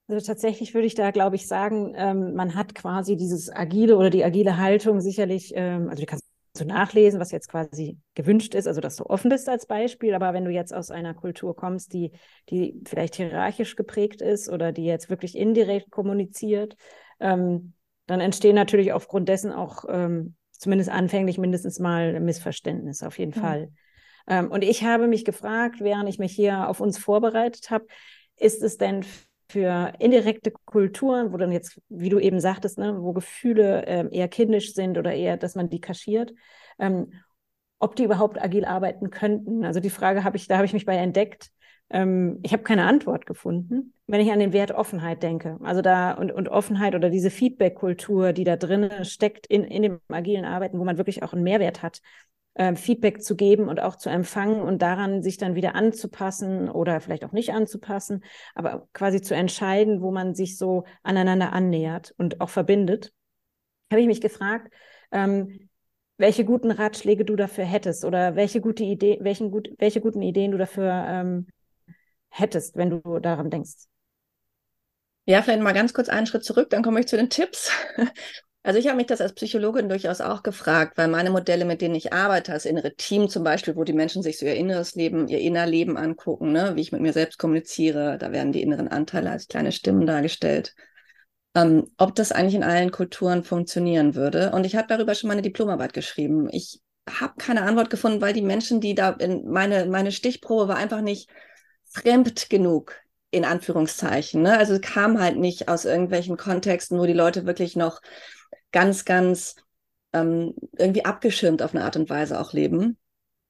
Also 0.08 0.26
tatsächlich 0.26 0.74
würde 0.74 0.88
ich 0.88 0.96
da, 0.96 1.12
glaube 1.12 1.36
ich, 1.36 1.48
sagen, 1.48 1.94
ähm, 1.96 2.34
man 2.34 2.56
hat 2.56 2.76
quasi 2.76 3.16
dieses 3.16 3.50
agile 3.50 3.98
oder 3.98 4.10
die 4.10 4.24
agile 4.24 4.58
Haltung 4.58 5.00
sicherlich, 5.00 5.54
ähm, 5.56 5.88
also 5.90 6.02
die 6.02 6.06
kannst 6.06 6.26
du 6.56 6.66
nachlesen, 6.66 7.20
was 7.20 7.32
jetzt 7.32 7.48
quasi 7.50 7.98
gewünscht 8.14 8.54
ist, 8.54 8.68
also 8.68 8.82
dass 8.82 8.98
du 8.98 9.06
offen 9.06 9.30
bist 9.30 9.50
als 9.50 9.66
Beispiel, 9.66 10.14
aber 10.14 10.34
wenn 10.34 10.46
du 10.46 10.52
jetzt 10.52 10.74
aus 10.74 10.92
einer 10.92 11.14
Kultur 11.14 11.56
kommst, 11.56 11.94
die, 11.94 12.12
die 12.50 12.82
vielleicht 12.86 13.16
hierarchisch 13.16 13.76
geprägt 13.76 14.22
ist 14.22 14.50
oder 14.50 14.72
die 14.72 14.86
jetzt 14.86 15.10
wirklich 15.10 15.38
indirekt 15.38 15.90
kommuniziert, 15.90 16.76
ähm, 17.20 17.74
dann 18.06 18.20
entstehen 18.20 18.56
natürlich 18.56 18.92
aufgrund 18.92 19.30
dessen 19.30 19.52
auch 19.52 19.86
ähm, 19.88 20.36
zumindest 20.52 20.90
anfänglich 20.90 21.38
mindestens 21.38 21.80
mal 21.80 22.20
Missverständnisse, 22.20 23.08
auf 23.08 23.18
jeden 23.18 23.34
mhm. 23.36 23.42
Fall. 23.42 23.72
Ähm, 24.28 24.52
und 24.52 24.63
ich 24.63 24.84
habe 24.84 25.08
mich 25.08 25.26
gefragt, 25.26 25.78
während 25.80 26.10
ich 26.10 26.20
mich 26.20 26.34
hier 26.34 26.70
auf 26.70 26.82
uns 26.82 26.98
vorbereitet 26.98 27.72
habe, 27.72 27.86
ist 28.38 28.62
es 28.62 28.78
denn 28.78 29.06
für 29.54 29.94
indirekte 30.00 30.52
Kulturen, 30.66 31.32
wo 31.32 31.38
dann 31.38 31.52
jetzt, 31.52 31.80
wie 31.88 32.10
du 32.10 32.18
eben 32.18 32.39
sagtest, 32.39 32.80
ne, 32.80 32.98
wo 33.00 33.13
Gefühle 33.13 33.86
äh, 33.86 34.08
eher 34.12 34.28
kindisch 34.28 34.74
sind 34.74 34.98
oder 34.98 35.13
eher, 35.13 35.38
dass 35.38 35.54
man 35.54 35.70
die 35.70 35.80
kaschiert, 35.80 36.34
ähm, 36.80 37.13
ob 37.78 37.96
die 37.96 38.04
überhaupt 38.04 38.42
agil 38.42 38.66
arbeiten 38.66 39.12
könnten. 39.12 39.63
Also 39.63 39.80
die 39.80 39.92
Frage 39.92 40.24
habe 40.24 40.38
ich, 40.38 40.48
da 40.48 40.56
habe 40.56 40.66
ich 40.66 40.74
mich 40.74 40.88
bei 40.88 40.96
entdeckt. 40.96 41.52
Ähm, 41.92 42.39
ich 42.42 42.52
habe 42.52 42.63
keine 42.63 42.86
Antwort 42.86 43.28
gefunden, 43.28 43.94
wenn 44.08 44.22
ich 44.22 44.32
an 44.32 44.39
den 44.39 44.54
Wert 44.54 44.72
Offenheit 44.72 45.22
denke. 45.22 45.60
Also 45.62 45.84
da 45.84 46.13
und, 46.13 46.32
und 46.32 46.50
Offenheit 46.50 46.96
oder 46.96 47.12
diese 47.12 47.30
Feedback-Kultur, 47.30 48.34
die 48.34 48.46
da 48.46 48.56
drin 48.56 48.89
steckt 49.06 49.46
in, 49.46 49.63
in 49.66 49.84
dem 49.84 50.00
agilen 50.08 50.46
Arbeiten, 50.46 50.80
wo 50.80 50.84
man 50.84 50.98
wirklich 50.98 51.22
auch 51.22 51.34
einen 51.34 51.44
Mehrwert 51.44 51.84
hat 51.84 52.02
äh, 52.56 52.76
Feedback 52.76 53.24
zu 53.24 53.36
geben 53.36 53.68
und 53.68 53.80
auch 53.80 53.96
zu 53.96 54.10
empfangen 54.10 54.62
und 54.62 54.82
daran 54.82 55.24
sich 55.24 55.38
dann 55.38 55.56
wieder 55.56 55.76
anzupassen 55.76 56.70
oder 56.70 57.02
vielleicht 57.02 57.26
auch 57.26 57.32
nicht 57.32 57.54
anzupassen, 57.54 58.24
aber 58.56 58.88
quasi 58.94 59.22
zu 59.22 59.36
entscheiden, 59.36 60.02
wo 60.02 60.12
man 60.12 60.36
sich 60.36 60.58
so 60.58 60.86
aneinander 61.02 61.54
annähert 61.54 62.13
und 62.18 62.42
auch 62.42 62.50
verbindet, 62.50 63.13
habe 63.92 64.02
ich 64.02 64.08
mich 64.08 64.22
gefragt, 64.22 64.74
ähm, 65.12 65.70
welche 66.18 66.46
guten 66.46 66.72
Ratschläge 66.72 67.26
du 67.26 67.36
dafür 67.36 67.66
hättest 67.66 68.06
oder 68.06 68.36
welche 68.36 68.62
gute 68.62 68.84
Idee, 68.84 69.18
welchen 69.22 69.52
gut, 69.52 69.70
welche 69.80 70.02
guten 70.02 70.22
Ideen 70.22 70.52
du 70.52 70.58
dafür 70.58 71.06
ähm, 71.08 71.48
hättest, 72.30 72.76
wenn 72.76 72.89
du 72.89 73.20
daran 73.20 73.50
denkst. 73.50 73.88
Ja, 75.26 75.42
vielleicht 75.42 75.62
mal 75.62 75.74
ganz 75.74 75.94
kurz 75.94 76.10
einen 76.10 76.28
Schritt 76.28 76.44
zurück, 76.44 76.70
dann 76.70 76.84
komme 76.84 77.00
ich 77.00 77.08
zu 77.08 77.18
den 77.18 77.30
Tipps. 77.30 77.72
Also 78.65 78.80
ich 78.80 78.88
habe 78.88 78.95
mich 78.95 79.08
das 79.08 79.19
als 79.19 79.34
Psychologin 79.34 79.89
durchaus 79.89 80.21
auch 80.21 80.41
gefragt, 80.41 80.97
weil 80.97 81.10
meine 81.10 81.30
Modelle, 81.30 81.65
mit 81.65 81.82
denen 81.82 81.95
ich 81.95 82.13
arbeite, 82.13 82.54
das 82.54 82.63
innere 82.63 82.95
Team 82.95 83.28
zum 83.28 83.43
Beispiel, 83.43 83.76
wo 83.76 83.84
die 83.84 83.91
Menschen 83.91 84.23
sich 84.23 84.39
so 84.39 84.45
ihr 84.45 84.56
inneres 84.56 84.95
Leben, 84.95 85.28
ihr 85.28 85.39
Innerleben 85.39 85.97
angucken, 85.97 86.54
ne, 86.54 86.71
wie 86.76 86.82
ich 86.82 86.93
mit 86.93 87.02
mir 87.02 87.12
selbst 87.12 87.38
kommuniziere, 87.38 88.17
da 88.17 88.32
werden 88.32 88.54
die 88.54 88.62
inneren 88.62 88.88
Anteile 88.88 89.32
als 89.32 89.49
kleine 89.49 89.73
Stimmen 89.73 90.06
dargestellt, 90.06 90.76
ähm, 91.56 91.91
ob 91.97 92.15
das 92.15 92.32
eigentlich 92.32 92.56
in 92.56 92.63
allen 92.63 92.91
Kulturen 92.91 93.43
funktionieren 93.43 94.15
würde. 94.15 94.52
Und 94.54 94.65
ich 94.65 94.78
habe 94.78 94.88
darüber 94.88 95.13
schon 95.13 95.28
meine 95.28 95.41
Diplomarbeit 95.41 95.91
geschrieben. 95.91 96.47
Ich 96.49 96.80
habe 97.10 97.34
keine 97.38 97.63
Antwort 97.63 97.89
gefunden, 97.89 98.21
weil 98.21 98.34
die 98.34 98.41
Menschen, 98.41 98.80
die 98.80 98.95
da 98.95 99.10
in 99.10 99.45
meine, 99.49 99.88
meine 99.88 100.13
Stichprobe 100.13 100.69
war 100.69 100.78
einfach 100.78 101.02
nicht 101.02 101.30
fremd 101.84 102.49
genug 102.49 102.95
in 103.30 103.43
Anführungszeichen. 103.43 104.41
Ne? 104.41 104.58
Also 104.58 104.80
kam 104.80 105.19
halt 105.19 105.38
nicht 105.38 105.67
aus 105.67 105.84
irgendwelchen 105.84 106.38
Kontexten, 106.38 106.97
wo 106.97 107.06
die 107.06 107.13
Leute 107.13 107.45
wirklich 107.45 107.76
noch 107.76 107.99
ganz, 108.74 109.06
ganz 109.06 109.56
ähm, 110.12 110.54
irgendwie 110.78 111.06
abgeschirmt 111.06 111.62
auf 111.62 111.74
eine 111.74 111.86
Art 111.86 111.96
und 111.96 112.10
Weise 112.10 112.40
auch 112.40 112.52
leben, 112.52 112.98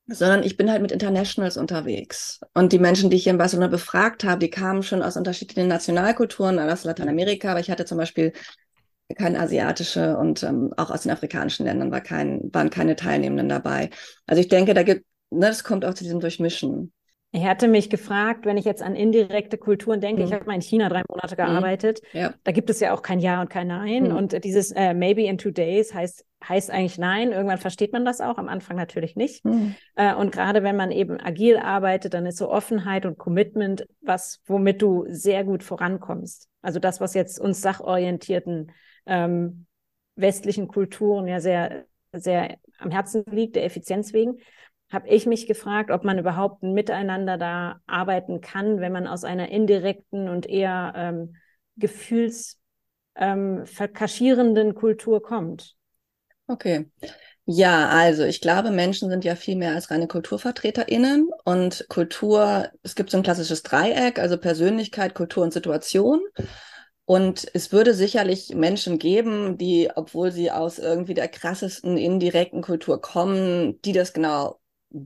sondern 0.07 0.43
ich 0.43 0.57
bin 0.57 0.69
halt 0.69 0.81
mit 0.81 0.91
Internationals 0.91 1.57
unterwegs. 1.57 2.41
Und 2.53 2.71
die 2.73 2.79
Menschen, 2.79 3.09
die 3.09 3.17
ich 3.17 3.23
hier 3.23 3.31
in 3.31 3.39
Barcelona 3.39 3.67
befragt 3.67 4.23
habe, 4.23 4.39
die 4.39 4.49
kamen 4.49 4.83
schon 4.83 5.01
aus 5.01 5.17
unterschiedlichen 5.17 5.67
Nationalkulturen, 5.67 6.59
aus 6.59 6.83
Lateinamerika, 6.83 7.51
aber 7.51 7.59
ich 7.59 7.71
hatte 7.71 7.85
zum 7.85 7.97
Beispiel 7.97 8.33
keine 9.17 9.39
asiatische 9.39 10.17
und 10.17 10.43
ähm, 10.43 10.73
auch 10.77 10.89
aus 10.89 11.03
den 11.03 11.11
afrikanischen 11.11 11.65
Ländern 11.65 11.91
war 11.91 12.01
kein, 12.01 12.49
waren 12.53 12.69
keine 12.69 12.95
Teilnehmenden 12.95 13.49
dabei. 13.49 13.89
Also 14.27 14.41
ich 14.41 14.47
denke, 14.47 14.73
da 14.73 14.83
gibt, 14.83 15.05
ne, 15.29 15.47
das 15.47 15.63
kommt 15.63 15.85
auch 15.85 15.93
zu 15.93 16.03
diesem 16.03 16.19
Durchmischen. 16.19 16.93
Ich 17.35 17.43
hatte 17.45 17.67
mich 17.67 17.89
gefragt, 17.89 18.45
wenn 18.45 18.57
ich 18.57 18.65
jetzt 18.65 18.83
an 18.83 18.95
indirekte 18.95 19.57
Kulturen 19.57 19.99
denke, 19.99 20.21
mhm. 20.21 20.27
ich 20.27 20.33
habe 20.33 20.45
mal 20.45 20.53
in 20.53 20.61
China 20.61 20.87
drei 20.87 21.01
Monate 21.09 21.33
mhm. 21.33 21.37
gearbeitet, 21.37 22.01
mhm. 22.13 22.19
ja. 22.19 22.33
da 22.43 22.51
gibt 22.51 22.69
es 22.69 22.79
ja 22.79 22.93
auch 22.93 23.01
kein 23.01 23.19
Ja 23.19 23.41
und 23.41 23.49
kein 23.49 23.67
Nein. 23.67 24.09
Mhm. 24.09 24.15
Und 24.15 24.43
dieses 24.43 24.71
äh, 24.71 24.93
maybe 24.93 25.23
in 25.23 25.39
two 25.39 25.49
days 25.49 25.95
heißt, 25.95 26.25
heißt 26.47 26.69
eigentlich 26.69 26.99
Nein. 26.99 27.31
Irgendwann 27.31 27.57
versteht 27.57 27.91
man 27.91 28.05
das 28.05 28.21
auch, 28.21 28.37
am 28.37 28.49
Anfang 28.49 28.77
natürlich 28.77 29.15
nicht. 29.15 29.43
Mhm. 29.45 29.73
Äh, 29.95 30.13
und 30.13 30.31
gerade 30.31 30.61
wenn 30.61 30.75
man 30.75 30.91
eben 30.91 31.19
agil 31.19 31.57
arbeitet, 31.57 32.13
dann 32.13 32.27
ist 32.27 32.37
so 32.37 32.51
Offenheit 32.51 33.07
und 33.07 33.17
Commitment 33.17 33.87
was, 34.01 34.39
womit 34.45 34.83
du 34.83 35.05
sehr 35.07 35.43
gut 35.43 35.63
vorankommst. 35.63 36.47
Also 36.61 36.77
das, 36.77 37.01
was 37.01 37.15
jetzt 37.15 37.39
uns 37.39 37.61
sachorientierten 37.61 38.71
ähm, 39.07 39.65
westlichen 40.15 40.67
Kulturen 40.67 41.27
ja 41.27 41.39
sehr, 41.39 41.85
sehr 42.11 42.57
am 42.77 42.91
Herzen 42.91 43.23
liegt, 43.31 43.55
der 43.55 43.65
Effizienz 43.65 44.13
wegen 44.13 44.37
habe 44.93 45.09
ich 45.09 45.25
mich 45.25 45.47
gefragt, 45.47 45.91
ob 45.91 46.03
man 46.03 46.19
überhaupt 46.19 46.63
miteinander 46.63 47.37
da 47.37 47.79
arbeiten 47.87 48.41
kann, 48.41 48.79
wenn 48.79 48.91
man 48.91 49.07
aus 49.07 49.23
einer 49.23 49.49
indirekten 49.49 50.29
und 50.29 50.45
eher 50.45 50.93
ähm, 50.95 51.35
gefühlsverkaschierenden 51.77 54.67
ähm, 54.67 54.75
Kultur 54.75 55.21
kommt. 55.21 55.75
Okay. 56.47 56.89
Ja, 57.45 57.89
also 57.89 58.23
ich 58.23 58.39
glaube, 58.39 58.71
Menschen 58.71 59.09
sind 59.09 59.25
ja 59.25 59.35
viel 59.35 59.57
mehr 59.57 59.75
als 59.75 59.91
reine 59.91 60.07
KulturvertreterInnen 60.07 61.29
und 61.43 61.85
Kultur, 61.89 62.69
es 62.83 62.95
gibt 62.95 63.09
so 63.09 63.17
ein 63.17 63.23
klassisches 63.23 63.63
Dreieck, 63.63 64.17
also 64.17 64.37
Persönlichkeit, 64.37 65.13
Kultur 65.13 65.43
und 65.43 65.51
Situation. 65.51 66.21
Und 67.05 67.45
es 67.53 67.73
würde 67.73 67.93
sicherlich 67.93 68.55
Menschen 68.55 68.97
geben, 68.97 69.57
die, 69.57 69.89
obwohl 69.93 70.31
sie 70.31 70.51
aus 70.51 70.79
irgendwie 70.79 71.13
der 71.13 71.27
krassesten 71.27 71.97
indirekten 71.97 72.61
Kultur 72.61 73.01
kommen, 73.01 73.81
die 73.81 73.91
das 73.91 74.13
genau 74.13 74.61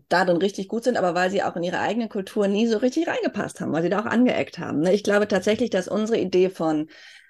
darin 0.10 0.38
richtig 0.38 0.68
gut 0.68 0.84
sind, 0.84 0.98
aber 0.98 1.16
weil 1.16 1.32
sie 1.32 1.44
auch 1.44 1.56
in 1.56 1.64
ihre 1.64 1.80
eigene 1.80 2.10
Kultur 2.10 2.48
nie 2.48 2.68
so 2.68 2.78
richtig 2.78 3.08
reingepasst 3.08 3.62
haben, 3.62 3.72
weil 3.72 3.84
sie 3.84 3.90
da 3.90 4.02
auch 4.02 4.06
angeeckt 4.06 4.60
haben. 4.60 4.82
Ne? 4.82 4.94
Ich 4.94 5.04
glaube 5.04 5.28
tatsächlich, 5.28 5.70
dass 5.70 5.88
unsere 5.88 6.20
Idee 6.20 6.50
von 6.50 6.88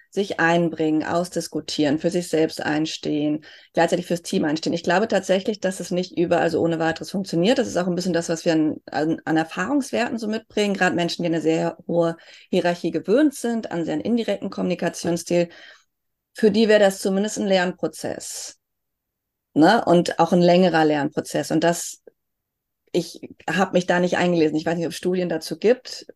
sich 0.09 0.39
einbringen, 0.39 1.03
ausdiskutieren, 1.03 1.99
für 1.99 2.09
sich 2.09 2.29
selbst 2.29 2.61
einstehen, 2.63 3.43
gleichzeitig 3.73 4.07
fürs 4.07 4.21
Team 4.21 4.45
einstehen. 4.45 4.73
Ich 4.73 4.83
glaube 4.83 5.07
tatsächlich, 5.07 5.59
dass 5.59 5.79
es 5.79 5.91
nicht 5.91 6.17
überall 6.17 6.49
so 6.49 6.61
ohne 6.61 6.79
weiteres 6.79 7.11
funktioniert. 7.11 7.59
Das 7.59 7.67
ist 7.67 7.77
auch 7.77 7.87
ein 7.87 7.95
bisschen 7.95 8.13
das, 8.13 8.29
was 8.29 8.45
wir 8.45 8.53
an, 8.53 8.77
an, 8.89 9.21
an 9.25 9.37
Erfahrungswerten 9.37 10.17
so 10.17 10.27
mitbringen. 10.27 10.73
Gerade 10.73 10.95
Menschen, 10.95 11.23
die 11.23 11.27
eine 11.27 11.41
sehr 11.41 11.77
hohe 11.87 12.15
Hierarchie 12.49 12.91
gewöhnt 12.91 13.35
sind, 13.35 13.71
an 13.71 13.85
sehr 13.85 14.03
indirekten 14.03 14.49
Kommunikationsstil, 14.49 15.49
für 16.33 16.51
die 16.51 16.67
wäre 16.67 16.79
das 16.79 16.99
zumindest 16.99 17.37
ein 17.39 17.47
Lernprozess. 17.47 18.57
Ne? 19.53 19.83
Und 19.85 20.19
auch 20.19 20.33
ein 20.33 20.41
längerer 20.41 20.85
Lernprozess. 20.85 21.51
Und 21.51 21.63
das, 21.63 22.03
ich 22.97 23.21
habe 23.49 23.73
mich 23.73 23.85
da 23.85 23.99
nicht 23.99 24.17
eingelesen. 24.17 24.57
Ich 24.57 24.65
weiß 24.65 24.77
nicht, 24.77 24.85
ob 24.85 24.91
es 24.91 24.97
Studien 24.97 25.29
dazu 25.29 25.57
gibt 25.57 26.07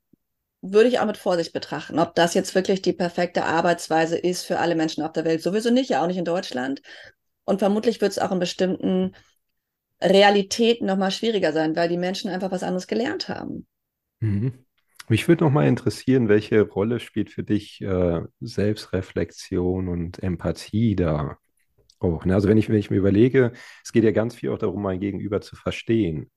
würde 0.61 0.89
ich 0.89 0.99
auch 0.99 1.05
mit 1.05 1.17
Vorsicht 1.17 1.53
betrachten. 1.53 1.99
Ob 1.99 2.15
das 2.15 2.33
jetzt 2.33 2.53
wirklich 2.53 2.81
die 2.81 2.93
perfekte 2.93 3.45
Arbeitsweise 3.45 4.17
ist 4.17 4.43
für 4.43 4.59
alle 4.59 4.75
Menschen 4.75 5.03
auf 5.03 5.11
der 5.11 5.25
Welt, 5.25 5.41
sowieso 5.41 5.71
nicht, 5.71 5.89
ja 5.89 6.03
auch 6.03 6.07
nicht 6.07 6.17
in 6.17 6.25
Deutschland. 6.25 6.81
Und 7.45 7.59
vermutlich 7.59 7.99
wird 7.99 8.11
es 8.11 8.19
auch 8.19 8.31
in 8.31 8.39
bestimmten 8.39 9.15
Realitäten 10.01 10.85
nochmal 10.85 11.11
schwieriger 11.11 11.51
sein, 11.51 11.75
weil 11.75 11.89
die 11.89 11.97
Menschen 11.97 12.29
einfach 12.29 12.51
was 12.51 12.63
anderes 12.63 12.87
gelernt 12.87 13.27
haben. 13.27 13.65
Mhm. 14.19 14.53
Mich 15.09 15.27
würde 15.27 15.43
noch 15.43 15.51
mal 15.51 15.67
interessieren, 15.67 16.29
welche 16.29 16.61
Rolle 16.61 16.99
spielt 16.99 17.31
für 17.31 17.43
dich 17.43 17.81
äh, 17.81 18.21
Selbstreflexion 18.39 19.87
und 19.87 20.21
Empathie 20.21 20.95
da 20.95 21.37
auch? 21.99 22.23
Ne? 22.23 22.35
Also 22.35 22.47
wenn 22.47 22.57
ich, 22.57 22.69
wenn 22.69 22.77
ich 22.77 22.91
mir 22.91 22.97
überlege, 22.97 23.51
es 23.83 23.91
geht 23.91 24.03
ja 24.03 24.11
ganz 24.11 24.35
viel 24.35 24.51
auch 24.51 24.59
darum, 24.59 24.83
mein 24.83 24.99
Gegenüber 24.99 25.41
zu 25.41 25.55
verstehen. 25.55 26.31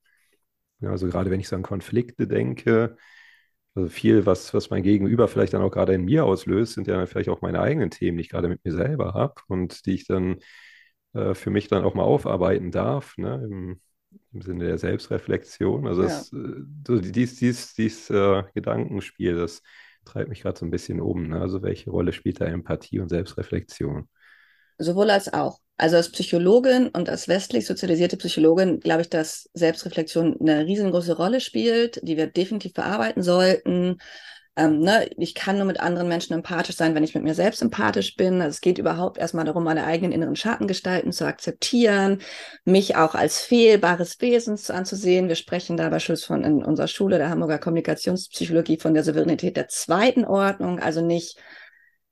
Ja, 0.81 0.91
also 0.91 1.07
gerade 1.07 1.31
wenn 1.31 1.39
ich 1.39 1.47
so 1.47 1.55
an 1.55 1.63
Konflikte 1.63 2.27
denke, 2.27 2.97
also 3.75 3.89
viel, 3.89 4.25
was, 4.25 4.53
was 4.53 4.69
mein 4.69 4.83
Gegenüber 4.83 5.27
vielleicht 5.27 5.53
dann 5.53 5.61
auch 5.61 5.71
gerade 5.71 5.93
in 5.93 6.05
mir 6.05 6.25
auslöst, 6.25 6.73
sind 6.73 6.87
ja 6.87 7.05
vielleicht 7.05 7.29
auch 7.29 7.41
meine 7.41 7.61
eigenen 7.61 7.91
Themen, 7.91 8.17
die 8.17 8.21
ich 8.23 8.29
gerade 8.29 8.47
mit 8.47 8.63
mir 8.63 8.71
selber 8.73 9.13
habe 9.13 9.35
und 9.47 9.85
die 9.85 9.95
ich 9.95 10.07
dann 10.07 10.37
äh, 11.13 11.33
für 11.33 11.49
mich 11.49 11.67
dann 11.67 11.83
auch 11.83 11.93
mal 11.93 12.03
aufarbeiten 12.03 12.71
darf, 12.71 13.17
ne, 13.17 13.41
im, 13.43 13.81
im 14.33 14.41
Sinne 14.41 14.65
der 14.65 14.77
Selbstreflexion. 14.77 15.87
Also 15.87 16.03
das, 16.03 16.31
ja. 16.31 16.39
Äh, 16.39 16.63
so 16.87 16.99
dies, 16.99 17.37
dies, 17.37 17.73
dies 17.73 18.09
äh, 18.09 18.43
Gedankenspiel, 18.53 19.35
das 19.35 19.61
treibt 20.05 20.29
mich 20.29 20.41
gerade 20.41 20.57
so 20.59 20.65
ein 20.65 20.71
bisschen 20.71 21.01
um. 21.01 21.27
Ne? 21.29 21.41
Also 21.41 21.61
welche 21.61 21.89
Rolle 21.89 22.13
spielt 22.13 22.39
da 22.39 22.45
Empathie 22.45 22.99
und 22.99 23.09
Selbstreflexion? 23.09 24.07
Sowohl 24.77 25.09
als 25.09 25.33
auch. 25.33 25.59
Also 25.77 25.97
als 25.97 26.09
Psychologin 26.09 26.87
und 26.87 27.09
als 27.09 27.27
westlich 27.27 27.65
sozialisierte 27.65 28.15
Psychologin 28.17 28.79
glaube 28.79 29.01
ich, 29.01 29.09
dass 29.09 29.49
Selbstreflexion 29.53 30.37
eine 30.39 30.65
riesengroße 30.65 31.17
Rolle 31.17 31.41
spielt, 31.41 31.99
die 32.01 32.15
wir 32.15 32.27
definitiv 32.27 32.73
verarbeiten 32.73 33.21
sollten. 33.23 33.97
Ähm, 34.57 34.79
ne, 34.79 35.09
ich 35.17 35.35
kann 35.35 35.57
nur 35.57 35.65
mit 35.65 35.81
anderen 35.81 36.07
Menschen 36.07 36.33
empathisch 36.33 36.77
sein, 36.77 36.95
wenn 36.95 37.03
ich 37.03 37.13
mit 37.13 37.25
mir 37.25 37.33
selbst 37.33 37.61
empathisch 37.61 38.15
bin. 38.15 38.35
Also 38.35 38.51
es 38.51 38.61
geht 38.61 38.77
überhaupt 38.77 39.17
erstmal 39.17 39.43
darum, 39.43 39.65
meine 39.65 39.83
eigenen 39.83 40.13
inneren 40.13 40.37
Schattengestalten 40.37 41.11
zu 41.11 41.25
akzeptieren, 41.25 42.21
mich 42.63 42.95
auch 42.95 43.13
als 43.13 43.41
fehlbares 43.41 44.21
Wesen 44.21 44.57
anzusehen. 44.69 45.27
Wir 45.27 45.35
sprechen 45.35 45.75
da 45.75 45.89
beispielsweise 45.89 46.27
von 46.27 46.43
in 46.45 46.63
unserer 46.63 46.87
Schule 46.87 47.17
der 47.17 47.29
Hamburger 47.29 47.59
Kommunikationspsychologie 47.59 48.77
von 48.77 48.93
der 48.93 49.03
Souveränität 49.03 49.57
der 49.57 49.67
zweiten 49.67 50.23
Ordnung, 50.23 50.79
also 50.79 51.01
nicht 51.01 51.37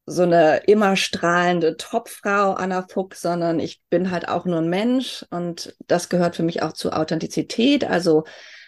so 0.06 0.24
eine 0.24 0.58
immer 0.66 0.96
strahlende 0.96 1.78
Topfrau 1.78 2.54
Anna 2.54 2.86
Fuchs, 2.88 3.22
sondern 3.22 3.60
ich 3.60 3.82
bin 3.89 4.12
halt 4.12 4.28
auch 4.28 4.46
nur 4.46 4.60
ein 4.60 4.70
Mensch 4.70 5.26
und 5.30 5.76
das 5.88 6.10
gehört 6.10 6.36
für 6.36 6.44
mich 6.44 6.62
auch 6.62 6.74
zur 6.74 6.98
Authentizität. 6.98 7.86
Also 7.86 8.26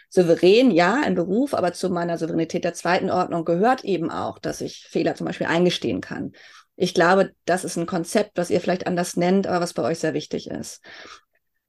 souverän, 0.09 0.71
ja, 0.71 1.03
im 1.03 1.15
Beruf, 1.15 1.53
aber 1.53 1.73
zu 1.73 1.89
meiner 1.89 2.17
Souveränität 2.17 2.63
der 2.63 2.73
zweiten 2.73 3.09
Ordnung 3.11 3.43
gehört 3.43 3.83
eben 3.83 4.09
auch, 4.09 4.39
dass 4.39 4.61
ich 4.61 4.87
Fehler 4.89 5.15
zum 5.15 5.27
Beispiel 5.27 5.47
eingestehen 5.47 5.99
kann. 5.99 6.31
Ich 6.77 6.93
glaube, 6.93 7.31
das 7.45 7.63
ist 7.63 7.77
ein 7.77 7.85
Konzept, 7.85 8.37
was 8.37 8.49
ihr 8.49 8.61
vielleicht 8.61 8.87
anders 8.87 9.17
nennt, 9.17 9.47
aber 9.47 9.61
was 9.61 9.73
bei 9.73 9.83
euch 9.83 9.99
sehr 9.99 10.13
wichtig 10.13 10.49
ist. 10.49 10.81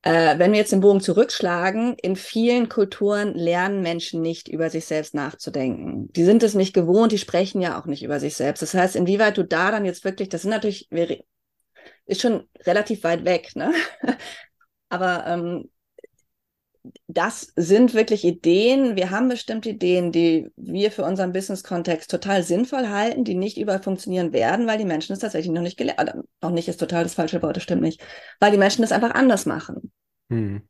Äh, 0.07 0.39
wenn 0.39 0.53
wir 0.53 0.61
jetzt 0.61 0.71
den 0.71 0.79
Bogen 0.79 1.01
zurückschlagen, 1.01 1.97
in 2.01 2.15
vielen 2.15 2.69
Kulturen 2.69 3.35
lernen 3.35 3.83
Menschen 3.83 4.23
nicht 4.23 4.47
über 4.47 4.71
sich 4.71 4.85
selbst 4.85 5.15
nachzudenken. 5.15 6.13
Die 6.13 6.23
sind 6.23 6.45
es 6.45 6.55
nicht 6.55 6.75
gewohnt, 6.75 7.11
die 7.11 7.19
sprechen 7.19 7.61
ja 7.61 7.81
auch 7.81 7.87
nicht 7.87 8.05
über 8.05 8.21
sich 8.21 8.37
selbst. 8.37 8.63
Das 8.63 8.73
heißt, 8.73 8.95
inwieweit 8.95 9.37
du 9.37 9.43
da 9.43 9.73
dann 9.73 9.85
jetzt 9.85 10.05
wirklich, 10.05 10.29
das 10.29 10.43
sind 10.43 10.53
natürlich, 10.53 10.89
ist 12.07 12.21
schon 12.21 12.49
relativ 12.65 13.03
weit 13.03 13.25
weg, 13.25 13.57
ne? 13.57 13.73
Aber 14.91 15.27
ähm, 15.27 15.71
das 17.07 17.53
sind 17.57 17.95
wirklich 17.95 18.25
Ideen. 18.25 18.97
Wir 18.97 19.11
haben 19.11 19.29
bestimmte 19.29 19.71
Ideen, 19.71 20.13
die 20.13 20.49
wir 20.57 20.91
für 20.91 21.05
unseren 21.05 21.33
Business-Kontext 21.33 22.11
total 22.11 22.43
sinnvoll 22.43 22.89
halten, 22.89 23.25
die 23.25 23.35
nicht 23.35 23.59
überall 23.59 23.83
funktionieren 23.83 24.33
werden, 24.33 24.67
weil 24.67 24.79
die 24.79 24.85
Menschen 24.85 25.13
es 25.13 25.21
tatsächlich 25.21 25.53
noch 25.53 25.63
nicht 25.63 25.77
gelernt 25.77 26.11
haben. 26.11 26.23
Noch 26.43 26.51
nicht 26.51 26.69
ist 26.69 26.79
total 26.79 27.03
das 27.03 27.15
falsche 27.15 27.43
Wort, 27.43 27.57
das 27.57 27.63
stimmt 27.63 27.83
nicht. 27.83 28.03
Weil 28.41 28.53
die 28.53 28.59
Menschen 28.59 28.85
es 28.85 28.93
einfach 28.93 29.15
anders 29.15 29.47
machen. 29.47 29.93
Hm. 30.31 30.63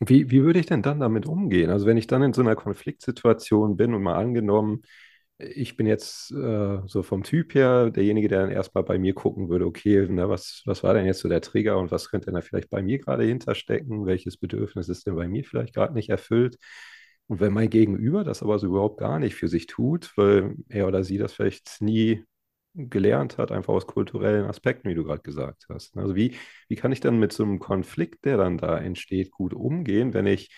Wie, 0.00 0.30
wie 0.30 0.42
würde 0.42 0.58
ich 0.58 0.66
denn 0.66 0.82
dann 0.82 1.00
damit 1.00 1.26
umgehen? 1.26 1.70
Also 1.70 1.86
wenn 1.86 1.96
ich 1.96 2.06
dann 2.06 2.22
in 2.22 2.32
so 2.32 2.40
einer 2.40 2.56
Konfliktsituation 2.56 3.76
bin 3.76 3.94
und 3.94 4.02
mal 4.02 4.16
angenommen, 4.16 4.82
ich 5.42 5.76
bin 5.76 5.86
jetzt 5.86 6.30
äh, 6.32 6.78
so 6.86 7.02
vom 7.02 7.22
Typ 7.22 7.54
her 7.54 7.90
derjenige, 7.90 8.28
der 8.28 8.42
dann 8.42 8.50
erstmal 8.50 8.84
bei 8.84 8.98
mir 8.98 9.14
gucken 9.14 9.48
würde, 9.48 9.66
okay, 9.66 10.06
na, 10.10 10.28
was, 10.28 10.62
was 10.66 10.82
war 10.82 10.94
denn 10.94 11.06
jetzt 11.06 11.20
so 11.20 11.28
der 11.28 11.40
Trigger 11.40 11.78
und 11.78 11.90
was 11.90 12.10
könnte 12.10 12.26
denn 12.26 12.34
da 12.34 12.40
vielleicht 12.40 12.70
bei 12.70 12.82
mir 12.82 12.98
gerade 12.98 13.24
hinterstecken? 13.24 14.06
Welches 14.06 14.36
Bedürfnis 14.36 14.88
ist 14.88 15.06
denn 15.06 15.16
bei 15.16 15.28
mir 15.28 15.44
vielleicht 15.44 15.74
gerade 15.74 15.94
nicht 15.94 16.08
erfüllt? 16.10 16.56
Und 17.26 17.40
wenn 17.40 17.52
mein 17.52 17.70
Gegenüber 17.70 18.24
das 18.24 18.42
aber 18.42 18.58
so 18.58 18.66
überhaupt 18.66 18.98
gar 18.98 19.18
nicht 19.18 19.34
für 19.34 19.48
sich 19.48 19.66
tut, 19.66 20.12
weil 20.16 20.54
er 20.68 20.86
oder 20.88 21.04
sie 21.04 21.18
das 21.18 21.32
vielleicht 21.32 21.80
nie 21.80 22.24
gelernt 22.74 23.38
hat, 23.38 23.52
einfach 23.52 23.74
aus 23.74 23.86
kulturellen 23.86 24.46
Aspekten, 24.46 24.88
wie 24.88 24.94
du 24.94 25.04
gerade 25.04 25.22
gesagt 25.22 25.66
hast. 25.68 25.96
Also 25.96 26.16
wie, 26.16 26.36
wie 26.68 26.76
kann 26.76 26.92
ich 26.92 27.00
dann 27.00 27.18
mit 27.18 27.32
so 27.32 27.42
einem 27.44 27.58
Konflikt, 27.58 28.24
der 28.24 28.36
dann 28.38 28.58
da 28.58 28.78
entsteht, 28.78 29.30
gut 29.30 29.52
umgehen, 29.54 30.14
wenn 30.14 30.26
ich 30.26 30.50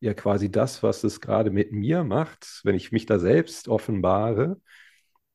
ja 0.00 0.14
quasi 0.14 0.50
das, 0.50 0.82
was 0.82 1.04
es 1.04 1.20
gerade 1.20 1.50
mit 1.50 1.72
mir 1.72 2.04
macht, 2.04 2.60
wenn 2.64 2.74
ich 2.74 2.90
mich 2.90 3.06
da 3.06 3.18
selbst 3.18 3.68
offenbare, 3.68 4.56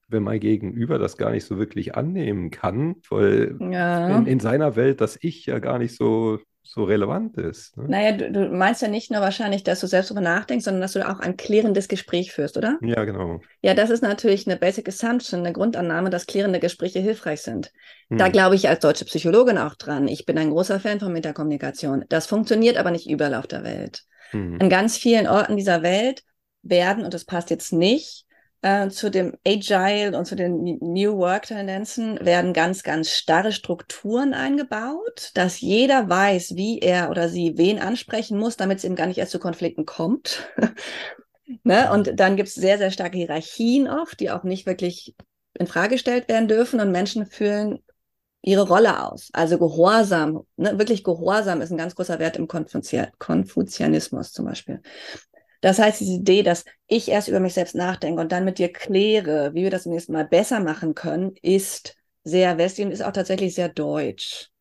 wenn 0.07 0.23
mein 0.23 0.39
Gegenüber 0.39 0.99
das 0.99 1.17
gar 1.17 1.31
nicht 1.31 1.45
so 1.45 1.57
wirklich 1.57 1.95
annehmen 1.95 2.51
kann, 2.51 2.95
weil 3.09 3.57
ja. 3.59 4.17
in, 4.17 4.25
in, 4.25 4.39
seiner 4.39 4.75
Welt 4.75 5.01
das 5.01 5.17
Ich 5.21 5.45
ja 5.45 5.59
gar 5.59 5.79
nicht 5.79 5.95
so, 5.95 6.39
so 6.63 6.83
relevant 6.83 7.37
ist. 7.37 7.77
Ne? 7.77 7.85
Naja, 7.87 8.11
du, 8.11 8.31
du, 8.31 8.47
meinst 8.49 8.81
ja 8.81 8.87
nicht 8.87 9.11
nur 9.11 9.21
wahrscheinlich, 9.21 9.63
dass 9.63 9.79
du 9.79 9.87
selbst 9.87 10.09
darüber 10.09 10.21
nachdenkst, 10.21 10.65
sondern 10.65 10.81
dass 10.81 10.93
du 10.93 11.07
auch 11.07 11.19
ein 11.19 11.37
klärendes 11.37 11.87
Gespräch 11.87 12.31
führst, 12.31 12.57
oder? 12.57 12.77
Ja, 12.81 13.03
genau. 13.03 13.41
Ja, 13.61 13.73
das 13.73 13.89
ist 13.89 14.01
natürlich 14.01 14.47
eine 14.47 14.57
Basic 14.57 14.87
Assumption, 14.87 15.41
eine 15.41 15.53
Grundannahme, 15.53 16.09
dass 16.09 16.27
klärende 16.27 16.59
Gespräche 16.59 16.99
hilfreich 16.99 17.41
sind. 17.41 17.71
Hm. 18.09 18.17
Da 18.17 18.29
glaube 18.29 18.55
ich 18.55 18.69
als 18.69 18.79
deutsche 18.79 19.05
Psychologin 19.05 19.57
auch 19.57 19.75
dran. 19.75 20.07
Ich 20.07 20.25
bin 20.25 20.37
ein 20.37 20.51
großer 20.51 20.79
Fan 20.79 20.99
von 20.99 21.13
Metakommunikation. 21.13 22.05
Das 22.09 22.27
funktioniert 22.27 22.77
aber 22.77 22.91
nicht 22.91 23.09
überall 23.09 23.35
auf 23.35 23.47
der 23.47 23.63
Welt. 23.63 24.03
Mhm. 24.35 24.57
An 24.61 24.69
ganz 24.69 24.97
vielen 24.97 25.27
Orten 25.27 25.55
dieser 25.55 25.81
Welt 25.81 26.23
werden, 26.61 27.03
und 27.05 27.13
das 27.13 27.25
passt 27.25 27.49
jetzt 27.49 27.71
nicht, 27.71 28.25
äh, 28.61 28.89
zu 28.89 29.09
dem 29.11 29.33
Agile 29.45 30.17
und 30.17 30.25
zu 30.25 30.35
den 30.35 30.79
New 30.81 31.17
Work-Tendenzen 31.17 32.23
werden 32.25 32.51
ganz, 32.51 32.83
ganz 32.83 33.11
starre 33.11 33.51
Strukturen 33.51 34.33
eingebaut, 34.33 35.31
dass 35.35 35.61
jeder 35.61 36.09
weiß, 36.09 36.55
wie 36.55 36.79
er 36.79 37.11
oder 37.11 37.29
sie 37.29 37.57
wen 37.57 37.79
ansprechen 37.79 38.37
muss, 38.37 38.57
damit 38.57 38.79
es 38.79 38.83
eben 38.83 38.95
gar 38.95 39.07
nicht 39.07 39.19
erst 39.19 39.31
zu 39.31 39.39
Konflikten 39.39 39.85
kommt. 39.85 40.49
ne? 41.63 41.91
Und 41.93 42.19
dann 42.19 42.35
gibt 42.35 42.49
es 42.49 42.55
sehr, 42.55 42.77
sehr 42.77 42.91
starke 42.91 43.17
Hierarchien 43.17 43.87
oft, 43.87 44.19
die 44.19 44.31
auch 44.31 44.43
nicht 44.43 44.65
wirklich 44.65 45.15
in 45.57 45.67
Frage 45.67 45.95
gestellt 45.95 46.27
werden 46.27 46.47
dürfen 46.47 46.79
und 46.79 46.91
Menschen 46.91 47.25
fühlen 47.25 47.79
ihre 48.45 48.67
Rolle 48.67 49.03
aus. 49.03 49.29
Also 49.33 49.57
Gehorsam, 49.57 50.45
ne, 50.55 50.77
wirklich 50.77 51.03
Gehorsam 51.03 51.61
ist 51.61 51.71
ein 51.71 51.77
ganz 51.77 51.95
großer 51.95 52.19
Wert 52.19 52.37
im 52.37 52.47
Konfuzianismus 52.47 54.31
zum 54.31 54.45
Beispiel. 54.45 54.81
Das 55.61 55.79
heißt, 55.79 55.99
diese 55.99 56.13
Idee, 56.13 56.43
dass 56.43 56.63
ich 56.85 57.09
erst 57.09 57.27
über 57.27 57.39
mich 57.39 57.55
selbst 57.55 57.73
nachdenke 57.73 58.21
und 58.21 58.31
dann 58.31 58.45
mit 58.45 58.59
dir 58.59 58.71
kläre, 58.71 59.55
wie 59.55 59.63
wir 59.63 59.71
das 59.71 59.87
nächsten 59.87 60.13
Mal 60.13 60.25
besser 60.25 60.59
machen 60.59 60.93
können, 60.93 61.33
ist 61.41 61.95
sehr 62.23 62.59
westlich 62.59 62.85
und 62.85 62.91
ist 62.91 63.03
auch 63.03 63.13
tatsächlich 63.13 63.55
sehr 63.55 63.69
deutsch. 63.69 64.51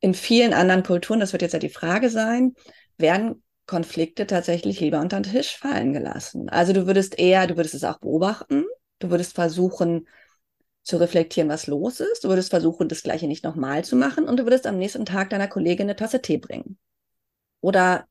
In 0.00 0.14
vielen 0.14 0.52
anderen 0.52 0.82
Kulturen, 0.82 1.20
das 1.20 1.32
wird 1.32 1.42
jetzt 1.42 1.52
ja 1.52 1.60
die 1.60 1.68
Frage 1.68 2.10
sein, 2.10 2.56
werden 2.98 3.44
Konflikte 3.66 4.26
tatsächlich 4.26 4.80
lieber 4.80 5.00
unter 5.00 5.20
den 5.20 5.32
Tisch 5.32 5.56
fallen 5.56 5.92
gelassen. 5.92 6.48
Also 6.48 6.72
du 6.72 6.88
würdest 6.88 7.20
eher, 7.20 7.46
du 7.46 7.56
würdest 7.56 7.76
es 7.76 7.84
auch 7.84 7.98
beobachten, 8.00 8.64
du 8.98 9.10
würdest 9.10 9.34
versuchen, 9.34 10.08
zu 10.82 10.96
reflektieren, 10.96 11.48
was 11.48 11.66
los 11.66 12.00
ist. 12.00 12.24
Du 12.24 12.28
würdest 12.28 12.50
versuchen, 12.50 12.88
das 12.88 13.02
Gleiche 13.02 13.26
nicht 13.26 13.44
nochmal 13.44 13.84
zu 13.84 13.96
machen 13.96 14.28
und 14.28 14.38
du 14.38 14.44
würdest 14.44 14.66
am 14.66 14.78
nächsten 14.78 15.04
Tag 15.04 15.30
deiner 15.30 15.48
Kollegin 15.48 15.86
eine 15.86 15.96
Tasse 15.96 16.20
Tee 16.20 16.38
bringen. 16.38 16.78
Oder 17.60 18.06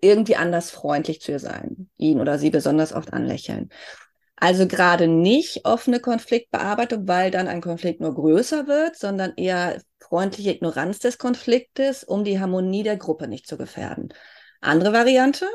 irgendwie 0.00 0.36
anders 0.36 0.70
freundlich 0.70 1.20
zu 1.20 1.32
ihr 1.32 1.38
sein, 1.38 1.90
ihn 1.96 2.20
oder 2.20 2.38
sie 2.38 2.50
besonders 2.50 2.92
oft 2.92 3.12
anlächeln. 3.12 3.70
Also 4.36 4.66
gerade 4.66 5.06
nicht 5.06 5.64
offene 5.66 6.00
Konfliktbearbeitung, 6.00 7.06
weil 7.06 7.30
dann 7.30 7.46
ein 7.46 7.60
Konflikt 7.60 8.00
nur 8.00 8.14
größer 8.14 8.66
wird, 8.66 8.96
sondern 8.96 9.34
eher 9.36 9.80
freundliche 10.00 10.50
Ignoranz 10.50 10.98
des 10.98 11.18
Konfliktes, 11.18 12.02
um 12.02 12.24
die 12.24 12.40
Harmonie 12.40 12.82
der 12.82 12.96
Gruppe 12.96 13.28
nicht 13.28 13.46
zu 13.46 13.56
gefährden. 13.56 14.12
Andere 14.60 14.92
Variante, 14.92 15.46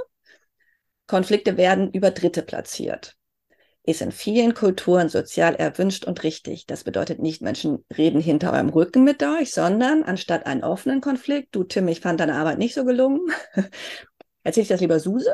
Konflikte 1.05 1.57
werden 1.57 1.91
über 1.91 2.11
Dritte 2.11 2.43
platziert. 2.43 3.17
Ist 3.87 4.01
in 4.01 4.11
vielen 4.11 4.53
Kulturen 4.53 5.07
sozial 5.07 5.55
erwünscht 5.55 6.03
und 6.03 6.23
richtig. 6.23 6.65
Das 6.65 6.83
bedeutet 6.83 7.19
nicht, 7.19 7.41
Menschen 7.41 7.85
reden 7.95 8.19
hinter 8.19 8.51
eurem 8.51 8.67
Rücken 8.67 9.05
mit 9.05 9.23
euch, 9.23 9.53
sondern 9.53 10.03
anstatt 10.03 10.45
einen 10.45 10.65
offenen 10.65 10.99
Konflikt, 10.99 11.55
du 11.55 11.63
Tim, 11.63 11.87
ich 11.87 12.01
fand 12.01 12.19
deine 12.19 12.35
Arbeit 12.35 12.57
nicht 12.57 12.73
so 12.73 12.83
gelungen, 12.83 13.21
erzähle 14.43 14.63
ich 14.63 14.67
das 14.67 14.81
lieber 14.81 14.99
Suse. 14.99 15.33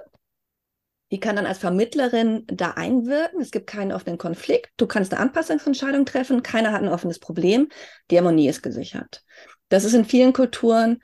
Die 1.12 1.20
kann 1.20 1.36
dann 1.36 1.48
als 1.48 1.58
Vermittlerin 1.58 2.44
da 2.46 2.72
einwirken. 2.72 3.42
Es 3.42 3.50
gibt 3.50 3.66
keinen 3.66 3.92
offenen 3.92 4.20
Konflikt. 4.20 4.72
Du 4.78 4.86
kannst 4.86 5.12
eine 5.14 5.22
Anpassungsentscheidung 5.22 6.06
treffen. 6.06 6.44
Keiner 6.44 6.72
hat 6.72 6.84
ein 6.84 6.90
offenes 6.90 7.18
Problem. 7.18 7.70
Die 8.12 8.18
Harmonie 8.18 8.50
ist 8.50 8.62
gesichert. 8.62 9.24
Das 9.70 9.84
ist 9.84 9.94
in 9.94 10.06
vielen 10.06 10.34
Kulturen 10.34 11.02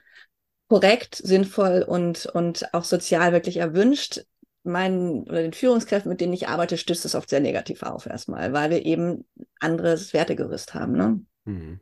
korrekt, 0.68 1.16
sinnvoll 1.16 1.82
und, 1.82 2.26
und 2.26 2.72
auch 2.74 2.84
sozial 2.84 3.32
wirklich 3.32 3.56
erwünscht. 3.56 4.24
Meinen 4.62 5.22
oder 5.22 5.42
den 5.42 5.52
Führungskräften, 5.52 6.10
mit 6.10 6.20
denen 6.20 6.32
ich 6.32 6.48
arbeite, 6.48 6.76
stößt 6.76 7.04
es 7.04 7.14
oft 7.14 7.30
sehr 7.30 7.40
negativ 7.40 7.82
auf 7.82 8.06
erstmal, 8.06 8.52
weil 8.52 8.70
wir 8.70 8.84
eben 8.84 9.24
anderes 9.58 10.12
Wertegerüst 10.12 10.74
haben. 10.74 10.92
Ne? 10.92 11.20
Mhm. 11.44 11.80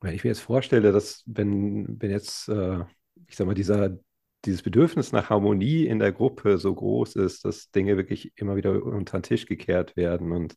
Wenn 0.00 0.14
ich 0.14 0.24
mir 0.24 0.30
jetzt 0.30 0.40
vorstelle, 0.40 0.90
dass 0.90 1.22
wenn, 1.26 2.00
wenn 2.00 2.10
jetzt, 2.10 2.48
äh, 2.48 2.80
ich 3.28 3.36
sag 3.36 3.46
mal, 3.46 3.54
dieser 3.54 3.96
dieses 4.44 4.62
Bedürfnis 4.62 5.12
nach 5.12 5.30
Harmonie 5.30 5.86
in 5.86 5.98
der 5.98 6.12
Gruppe 6.12 6.58
so 6.58 6.74
groß 6.74 7.16
ist, 7.16 7.44
dass 7.44 7.70
Dinge 7.70 7.96
wirklich 7.96 8.32
immer 8.36 8.56
wieder 8.56 8.82
unter 8.82 9.18
den 9.18 9.22
Tisch 9.22 9.46
gekehrt 9.46 9.96
werden 9.96 10.32
und 10.32 10.56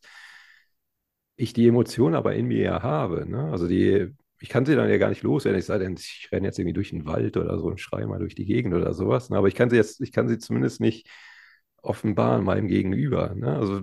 ich 1.36 1.52
die 1.52 1.68
Emotion 1.68 2.14
aber 2.14 2.34
in 2.34 2.46
mir 2.46 2.62
ja 2.62 2.82
habe. 2.82 3.28
Ne? 3.28 3.50
Also 3.50 3.68
die, 3.68 4.14
ich 4.38 4.48
kann 4.48 4.66
sie 4.66 4.74
dann 4.76 4.88
ja 4.88 4.98
gar 4.98 5.08
nicht 5.08 5.22
loswerden. 5.22 5.58
Ich 5.58 5.66
sage, 5.66 5.90
ich 5.98 6.28
renne 6.30 6.46
jetzt 6.46 6.58
irgendwie 6.58 6.74
durch 6.74 6.90
den 6.90 7.06
Wald 7.06 7.36
oder 7.36 7.58
so 7.58 7.66
und 7.66 7.80
schreie 7.80 8.06
mal 8.06 8.18
durch 8.18 8.34
die 8.34 8.44
Gegend 8.44 8.74
oder 8.74 8.92
sowas. 8.92 9.30
Ne? 9.30 9.38
Aber 9.38 9.48
ich 9.48 9.54
kann 9.54 9.70
sie 9.70 9.76
jetzt, 9.76 10.00
ich 10.00 10.12
kann 10.12 10.28
sie 10.28 10.38
zumindest 10.38 10.80
nicht 10.80 11.08
offenbaren 11.82 12.44
meinem 12.44 12.68
Gegenüber. 12.68 13.34
Ne? 13.34 13.56
Also 13.56 13.82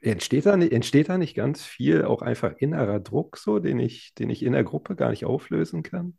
entsteht 0.00 0.46
da, 0.46 0.56
nicht, 0.56 0.72
entsteht 0.72 1.08
da 1.08 1.18
nicht 1.18 1.34
ganz 1.34 1.64
viel 1.64 2.04
auch 2.04 2.22
einfach 2.22 2.54
innerer 2.58 3.00
Druck 3.00 3.36
so, 3.36 3.58
den 3.58 3.80
ich, 3.80 4.14
den 4.14 4.30
ich 4.30 4.42
in 4.42 4.52
der 4.52 4.64
Gruppe 4.64 4.94
gar 4.94 5.10
nicht 5.10 5.24
auflösen 5.24 5.82
kann? 5.82 6.16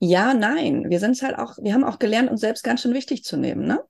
Ja, 0.00 0.34
nein. 0.34 0.86
Wir 0.88 0.98
sind 0.98 1.20
halt 1.22 1.38
auch, 1.38 1.56
wir 1.60 1.74
haben 1.74 1.84
auch 1.84 1.98
gelernt, 1.98 2.30
uns 2.30 2.40
selbst 2.40 2.64
ganz 2.64 2.82
schön 2.82 2.94
wichtig 2.94 3.24
zu 3.24 3.36
nehmen, 3.36 3.66
ne? 3.66 3.82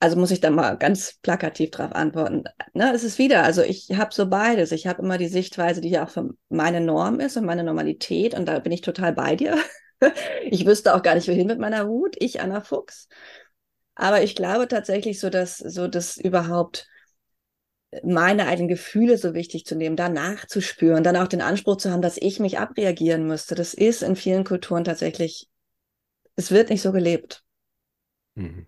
Also 0.00 0.16
muss 0.16 0.30
ich 0.30 0.40
da 0.40 0.48
mal 0.50 0.76
ganz 0.78 1.18
plakativ 1.20 1.70
drauf 1.70 1.92
antworten. 1.92 2.44
Ne, 2.72 2.90
es 2.94 3.04
ist 3.04 3.18
wieder, 3.18 3.44
also 3.44 3.62
ich 3.62 3.90
habe 3.92 4.14
so 4.14 4.28
beides. 4.28 4.72
Ich 4.72 4.86
habe 4.86 5.02
immer 5.02 5.18
die 5.18 5.28
Sichtweise, 5.28 5.82
die 5.82 5.90
ja 5.90 6.04
auch 6.04 6.08
für 6.08 6.30
meine 6.48 6.80
Norm 6.80 7.20
ist 7.20 7.36
und 7.36 7.44
meine 7.44 7.62
Normalität 7.62 8.34
und 8.34 8.46
da 8.46 8.58
bin 8.60 8.72
ich 8.72 8.80
total 8.80 9.12
bei 9.12 9.36
dir. 9.36 9.58
ich 10.50 10.64
wüsste 10.64 10.94
auch 10.94 11.02
gar 11.02 11.14
nicht, 11.14 11.28
wohin 11.28 11.46
mit 11.46 11.58
meiner 11.58 11.86
Wut, 11.86 12.16
ich, 12.18 12.40
Anna 12.40 12.62
Fuchs. 12.62 13.08
Aber 13.94 14.22
ich 14.22 14.34
glaube 14.34 14.68
tatsächlich 14.68 15.20
so, 15.20 15.28
dass 15.28 15.58
so 15.58 15.86
das 15.86 16.16
überhaupt 16.16 16.88
meine 18.02 18.46
eigenen 18.46 18.68
Gefühle 18.68 19.18
so 19.18 19.34
wichtig 19.34 19.66
zu 19.66 19.74
nehmen, 19.74 19.96
danach 19.96 20.46
zu 20.46 20.62
spüren, 20.62 21.02
dann 21.02 21.16
auch 21.16 21.28
den 21.28 21.42
Anspruch 21.42 21.76
zu 21.76 21.90
haben, 21.90 22.02
dass 22.02 22.16
ich 22.16 22.40
mich 22.40 22.58
abreagieren 22.58 23.26
müsste. 23.26 23.54
Das 23.54 23.74
ist 23.74 24.02
in 24.02 24.16
vielen 24.16 24.44
Kulturen 24.44 24.84
tatsächlich, 24.84 25.48
es 26.36 26.50
wird 26.50 26.70
nicht 26.70 26.82
so 26.82 26.92
gelebt. 26.92 27.42
Mhm. 28.34 28.66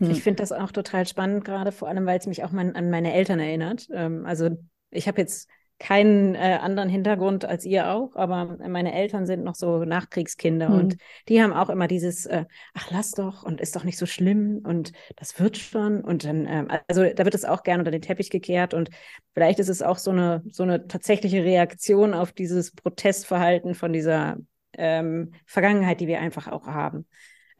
Spannend. 0.00 0.16
Ich 0.16 0.18
hm. 0.18 0.24
finde 0.24 0.42
das 0.42 0.52
auch 0.52 0.72
total 0.72 1.06
spannend, 1.06 1.44
gerade 1.44 1.72
vor 1.72 1.88
allem, 1.88 2.06
weil 2.06 2.18
es 2.18 2.26
mich 2.26 2.42
auch 2.42 2.52
mein, 2.52 2.74
an 2.74 2.90
meine 2.90 3.12
Eltern 3.12 3.38
erinnert. 3.38 3.86
Ähm, 3.92 4.24
also 4.24 4.48
ich 4.90 5.06
habe 5.06 5.20
jetzt 5.20 5.48
keinen 5.78 6.34
äh, 6.34 6.58
anderen 6.60 6.90
Hintergrund 6.90 7.46
als 7.46 7.64
ihr 7.64 7.90
auch, 7.90 8.14
aber 8.14 8.58
meine 8.68 8.92
Eltern 8.92 9.26
sind 9.26 9.44
noch 9.44 9.54
so 9.54 9.84
Nachkriegskinder 9.84 10.68
mhm. 10.68 10.78
und 10.78 10.96
die 11.28 11.42
haben 11.42 11.54
auch 11.54 11.70
immer 11.70 11.88
dieses, 11.88 12.26
äh, 12.26 12.44
ach 12.74 12.90
lass 12.90 13.12
doch 13.12 13.42
und 13.42 13.62
ist 13.62 13.76
doch 13.76 13.84
nicht 13.84 13.96
so 13.96 14.04
schlimm 14.04 14.60
und 14.62 14.92
das 15.16 15.40
wird 15.40 15.56
schon 15.56 16.02
und 16.04 16.24
dann, 16.24 16.46
ähm, 16.46 16.68
also 16.86 17.04
da 17.04 17.24
wird 17.24 17.34
es 17.34 17.46
auch 17.46 17.62
gerne 17.62 17.80
unter 17.80 17.90
den 17.90 18.02
Teppich 18.02 18.28
gekehrt 18.28 18.74
und 18.74 18.90
vielleicht 19.32 19.58
ist 19.58 19.70
es 19.70 19.80
auch 19.80 19.96
so 19.96 20.10
eine, 20.10 20.42
so 20.52 20.64
eine 20.64 20.86
tatsächliche 20.86 21.44
Reaktion 21.44 22.12
auf 22.12 22.32
dieses 22.32 22.72
Protestverhalten 22.72 23.74
von 23.74 23.94
dieser 23.94 24.36
ähm, 24.76 25.32
Vergangenheit, 25.46 26.00
die 26.00 26.06
wir 26.06 26.20
einfach 26.20 26.46
auch 26.48 26.66
haben. 26.66 27.06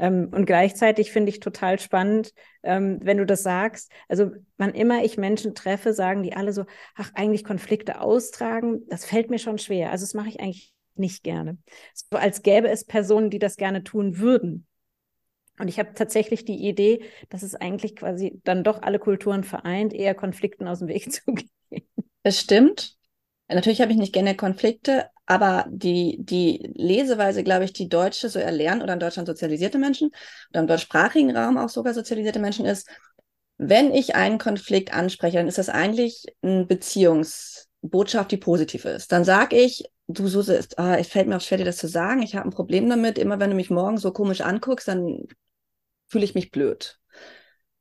Ähm, 0.00 0.30
und 0.32 0.46
gleichzeitig 0.46 1.12
finde 1.12 1.28
ich 1.28 1.40
total 1.40 1.78
spannend, 1.78 2.32
ähm, 2.62 2.98
wenn 3.02 3.18
du 3.18 3.26
das 3.26 3.42
sagst. 3.42 3.92
Also, 4.08 4.30
wann 4.56 4.72
immer 4.72 5.04
ich 5.04 5.18
Menschen 5.18 5.54
treffe, 5.54 5.92
sagen 5.92 6.22
die 6.22 6.32
alle 6.32 6.54
so, 6.54 6.64
ach, 6.96 7.10
eigentlich 7.14 7.44
Konflikte 7.44 8.00
austragen, 8.00 8.80
das 8.88 9.04
fällt 9.04 9.28
mir 9.28 9.38
schon 9.38 9.58
schwer. 9.58 9.90
Also, 9.90 10.04
das 10.04 10.14
mache 10.14 10.30
ich 10.30 10.40
eigentlich 10.40 10.72
nicht 10.94 11.22
gerne. 11.22 11.58
So 11.92 12.16
als 12.16 12.42
gäbe 12.42 12.68
es 12.68 12.86
Personen, 12.86 13.28
die 13.28 13.38
das 13.38 13.56
gerne 13.56 13.84
tun 13.84 14.18
würden. 14.18 14.66
Und 15.58 15.68
ich 15.68 15.78
habe 15.78 15.92
tatsächlich 15.94 16.46
die 16.46 16.66
Idee, 16.66 17.04
dass 17.28 17.42
es 17.42 17.54
eigentlich 17.54 17.94
quasi 17.94 18.40
dann 18.44 18.64
doch 18.64 18.80
alle 18.80 18.98
Kulturen 18.98 19.44
vereint, 19.44 19.92
eher 19.92 20.14
Konflikten 20.14 20.66
aus 20.66 20.78
dem 20.78 20.88
Weg 20.88 21.12
zu 21.12 21.20
gehen. 21.26 21.50
Es 22.22 22.40
stimmt. 22.40 22.96
Natürlich 23.48 23.82
habe 23.82 23.92
ich 23.92 23.98
nicht 23.98 24.14
gerne 24.14 24.34
Konflikte, 24.34 25.10
aber 25.30 25.64
die, 25.70 26.16
die 26.18 26.72
Leseweise, 26.74 27.44
glaube 27.44 27.64
ich, 27.64 27.72
die 27.72 27.88
Deutsche 27.88 28.28
so 28.28 28.40
erlernen 28.40 28.82
oder 28.82 28.94
in 28.94 28.98
Deutschland 28.98 29.28
sozialisierte 29.28 29.78
Menschen 29.78 30.10
oder 30.50 30.58
im 30.58 30.66
deutschsprachigen 30.66 31.36
Raum 31.36 31.56
auch 31.56 31.68
sogar 31.68 31.94
sozialisierte 31.94 32.40
Menschen 32.40 32.66
ist, 32.66 32.88
wenn 33.56 33.94
ich 33.94 34.16
einen 34.16 34.38
Konflikt 34.38 34.92
anspreche, 34.92 35.36
dann 35.36 35.46
ist 35.46 35.58
das 35.58 35.68
eigentlich 35.68 36.24
eine 36.42 36.66
Beziehungsbotschaft, 36.66 38.32
die 38.32 38.38
positiv 38.38 38.84
ist. 38.84 39.12
Dann 39.12 39.22
sage 39.22 39.54
ich, 39.56 39.84
du 40.08 40.26
Suse, 40.26 40.66
ah, 40.76 40.96
es 40.96 41.06
fällt 41.06 41.28
mir 41.28 41.36
auch 41.36 41.40
schwer, 41.40 41.58
dir 41.58 41.64
das 41.64 41.76
zu 41.76 41.86
sagen, 41.86 42.22
ich 42.22 42.34
habe 42.34 42.48
ein 42.48 42.52
Problem 42.52 42.90
damit, 42.90 43.16
immer 43.16 43.38
wenn 43.38 43.50
du 43.50 43.56
mich 43.56 43.70
morgen 43.70 43.98
so 43.98 44.10
komisch 44.10 44.40
anguckst, 44.40 44.88
dann 44.88 45.28
fühle 46.08 46.24
ich 46.24 46.34
mich 46.34 46.50
blöd. 46.50 46.98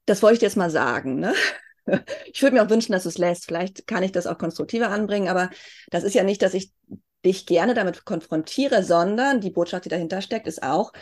Das 0.06 0.22
wollte 0.22 0.36
ich 0.36 0.40
dir 0.42 0.46
jetzt 0.46 0.56
mal 0.56 0.70
sagen, 0.70 1.16
ne? 1.16 1.34
ich 2.32 2.44
würde 2.44 2.58
mir 2.58 2.64
auch 2.64 2.70
wünschen, 2.70 2.92
dass 2.92 3.04
du 3.04 3.10
es 3.10 3.18
lässt. 3.18 3.46
Vielleicht 3.46 3.88
kann 3.88 4.04
ich 4.04 4.12
das 4.12 4.28
auch 4.28 4.38
konstruktiver 4.38 4.90
anbringen, 4.92 5.30
aber 5.30 5.50
das 5.90 6.04
ist 6.04 6.14
ja 6.14 6.24
nicht, 6.24 6.44
dass 6.44 6.54
ich 6.54 6.72
dich 7.26 7.46
gerne 7.46 7.74
damit 7.74 8.06
konfrontiere, 8.06 8.84
sondern 8.84 9.42
die 9.42 9.52
Botschaft, 9.52 9.86
die 9.86 9.90
dahinter 9.90 10.22
steckt, 10.22 10.48
ist 10.48 10.64
auch, 10.64 10.94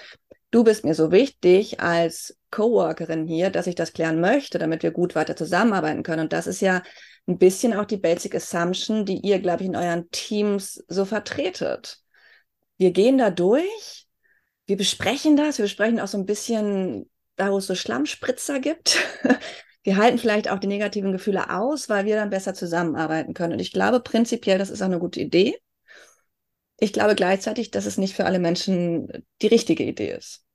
du 0.52 0.64
bist 0.64 0.86
mir 0.86 0.96
so 0.96 1.12
wichtig 1.12 1.80
als 1.80 2.38
Coworkerin 2.52 3.28
hier, 3.28 3.50
dass 3.50 3.68
ich 3.68 3.76
das 3.76 3.94
klären 3.94 4.20
möchte, 4.20 4.58
damit 4.58 4.84
wir 4.84 4.92
gut 4.92 5.16
weiter 5.16 5.36
zusammenarbeiten 5.36 6.04
können. 6.04 6.24
Und 6.24 6.34
das 6.34 6.48
ist 6.48 6.62
ja 6.62 6.82
ein 7.28 7.38
bisschen 7.38 7.74
auch 7.74 7.86
die 7.86 7.98
Basic 7.98 8.36
Assumption, 8.36 9.06
die 9.06 9.20
ihr, 9.20 9.40
glaube 9.40 9.64
ich, 9.64 9.70
in 9.70 9.76
euren 9.76 10.10
Teams 10.12 10.84
so 10.88 11.06
vertretet. 11.06 12.00
Wir 12.78 12.92
gehen 12.92 13.18
da 13.18 13.30
durch, 13.30 14.08
wir 14.66 14.78
besprechen 14.78 15.36
das, 15.36 15.58
wir 15.58 15.66
besprechen 15.66 16.00
auch 16.00 16.08
so 16.08 16.18
ein 16.18 16.26
bisschen, 16.26 17.10
da 17.36 17.52
wo 17.52 17.58
es 17.58 17.68
so 17.68 17.76
Schlammspritzer 17.76 18.60
gibt. 18.60 18.98
wir 19.84 19.98
halten 19.98 20.18
vielleicht 20.18 20.50
auch 20.50 20.60
die 20.60 20.68
negativen 20.68 21.12
Gefühle 21.12 21.50
aus, 21.50 21.90
weil 21.90 22.06
wir 22.06 22.16
dann 22.16 22.30
besser 22.30 22.54
zusammenarbeiten 22.54 23.34
können. 23.34 23.54
Und 23.54 23.60
ich 23.60 23.72
glaube 23.72 24.00
prinzipiell, 24.00 24.58
das 24.58 24.70
ist 24.70 24.82
auch 24.82 24.88
eine 24.88 25.00
gute 25.00 25.20
Idee. 25.20 25.58
Ich 26.80 26.94
glaube 26.94 27.16
gleichzeitig, 27.16 27.72
dass 27.72 27.86
es 27.86 27.98
nicht 27.98 28.16
für 28.16 28.26
alle 28.26 28.40
Menschen 28.40 29.24
die 29.42 29.48
richtige 29.48 29.84
Idee 29.84 30.12
ist. 30.12 30.46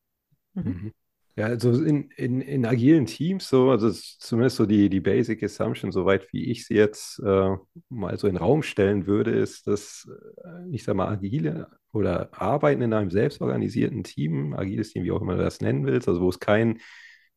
Mhm. 0.55 0.63
mhm. 0.65 0.93
Ja, 1.35 1.47
also 1.47 1.83
in, 1.83 2.11
in, 2.11 2.43
in 2.43 2.67
agilen 2.67 3.07
Teams, 3.07 3.49
so, 3.49 3.71
also 3.71 3.91
zumindest 3.91 4.57
so 4.57 4.67
die, 4.67 4.91
die 4.91 5.01
Basic 5.01 5.43
Assumption, 5.43 5.91
soweit 5.91 6.31
wie 6.31 6.51
ich 6.51 6.67
sie 6.67 6.75
jetzt 6.75 7.21
äh, 7.21 7.57
mal 7.89 8.19
so 8.19 8.27
in 8.27 8.35
den 8.35 8.43
Raum 8.43 8.63
stellen 8.63 9.07
würde, 9.07 9.31
ist, 9.31 9.67
dass, 9.67 10.07
äh, 10.45 10.75
ich 10.75 10.85
sag 10.85 10.95
mal, 10.95 11.09
agile 11.09 11.69
oder 11.91 12.29
arbeiten 12.39 12.83
in 12.83 12.93
einem 12.93 13.11
selbstorganisierten 13.11 14.05
Team, 14.05 14.53
agiles 14.53 14.93
Team, 14.93 15.05
wie 15.05 15.11
auch 15.11 15.23
immer 15.23 15.37
du 15.37 15.43
das 15.43 15.63
nennen 15.63 15.87
willst, 15.87 16.07
also 16.07 16.21
wo 16.21 16.29
es 16.29 16.39
kein 16.39 16.81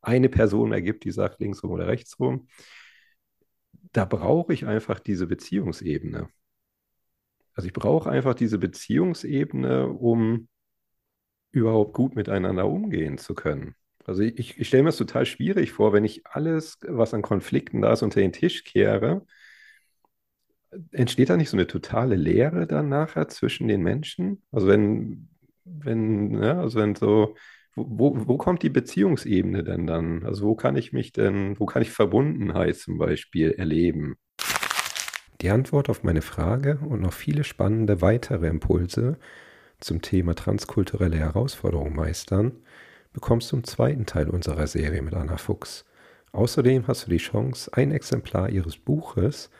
eine 0.01 0.27
Person 0.27 0.73
ergibt, 0.73 1.05
die 1.05 1.11
sagt 1.11 1.39
links 1.39 1.63
rum 1.63 1.71
oder 1.71 1.87
rechts 1.87 2.19
rum. 2.19 2.49
Da 3.93 4.03
brauche 4.03 4.53
ich 4.53 4.65
einfach 4.65 4.99
diese 4.99 5.25
Beziehungsebene. 5.25 6.27
Also 7.55 7.67
ich 7.67 7.73
brauche 7.73 8.09
einfach 8.09 8.35
diese 8.35 8.57
Beziehungsebene, 8.59 9.87
um 9.87 10.47
überhaupt 11.51 11.93
gut 11.93 12.15
miteinander 12.15 12.67
umgehen 12.67 13.17
zu 13.17 13.33
können. 13.35 13.75
Also 14.05 14.21
ich, 14.21 14.57
ich 14.59 14.67
stelle 14.67 14.83
mir 14.83 14.89
das 14.89 14.97
total 14.97 15.25
schwierig 15.25 15.71
vor, 15.71 15.93
wenn 15.93 16.05
ich 16.05 16.27
alles, 16.27 16.77
was 16.87 17.13
an 17.13 17.21
Konflikten 17.21 17.81
da 17.81 17.93
ist, 17.93 18.03
unter 18.03 18.19
den 18.19 18.33
Tisch 18.33 18.63
kehre. 18.63 19.25
Entsteht 20.91 21.29
da 21.29 21.37
nicht 21.37 21.49
so 21.49 21.57
eine 21.57 21.67
totale 21.67 22.15
Leere 22.15 22.67
dann 22.67 22.89
nachher 22.89 23.27
zwischen 23.29 23.67
den 23.67 23.81
Menschen? 23.81 24.43
Also 24.51 24.67
wenn, 24.67 25.29
wenn, 25.63 26.33
ja, 26.33 26.39
ne, 26.55 26.59
also 26.59 26.79
wenn 26.79 26.95
so, 26.95 27.35
wo, 27.75 28.27
wo 28.27 28.37
kommt 28.37 28.61
die 28.63 28.69
Beziehungsebene 28.69 29.63
denn 29.63 29.87
dann? 29.87 30.25
Also 30.25 30.45
wo 30.45 30.55
kann 30.55 30.75
ich 30.75 30.91
mich 30.93 31.11
denn, 31.13 31.59
wo 31.59 31.65
kann 31.65 31.81
ich 31.81 31.91
Verbundenheit 31.91 32.75
zum 32.77 32.97
Beispiel 32.97 33.51
erleben? 33.51 34.17
Die 35.45 35.51
Antwort 35.51 35.91
auf 35.91 36.01
meine 36.01 36.23
Frage 36.23 36.79
und 36.89 37.01
noch 37.01 37.13
viele 37.13 37.43
spannende 37.43 38.01
weitere 38.01 38.47
Impulse 38.47 39.19
zum 39.79 40.01
Thema 40.01 40.33
transkulturelle 40.33 41.17
Herausforderungen 41.17 41.95
meistern 41.95 42.53
bekommst 43.13 43.51
du 43.51 43.57
im 43.57 43.63
zweiten 43.63 44.07
Teil 44.07 44.27
unserer 44.27 44.65
Serie 44.65 45.03
mit 45.03 45.13
Anna 45.13 45.37
Fuchs. 45.37 45.85
Außerdem 46.31 46.87
hast 46.87 47.05
du 47.05 47.11
die 47.11 47.17
Chance, 47.17 47.69
ein 47.73 47.91
Exemplar 47.91 48.49
ihres 48.49 48.75
Buches 48.75 49.51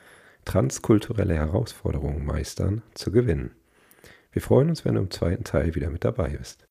Transkulturelle 0.44 1.36
Herausforderungen 1.36 2.26
meistern 2.26 2.82
zu 2.96 3.12
gewinnen. 3.12 3.52
Wir 4.32 4.42
freuen 4.42 4.70
uns, 4.70 4.86
wenn 4.86 4.96
du 4.96 5.02
im 5.02 5.12
zweiten 5.12 5.44
Teil 5.44 5.76
wieder 5.76 5.92
mit 5.92 6.04
dabei 6.04 6.30
bist. 6.30 6.66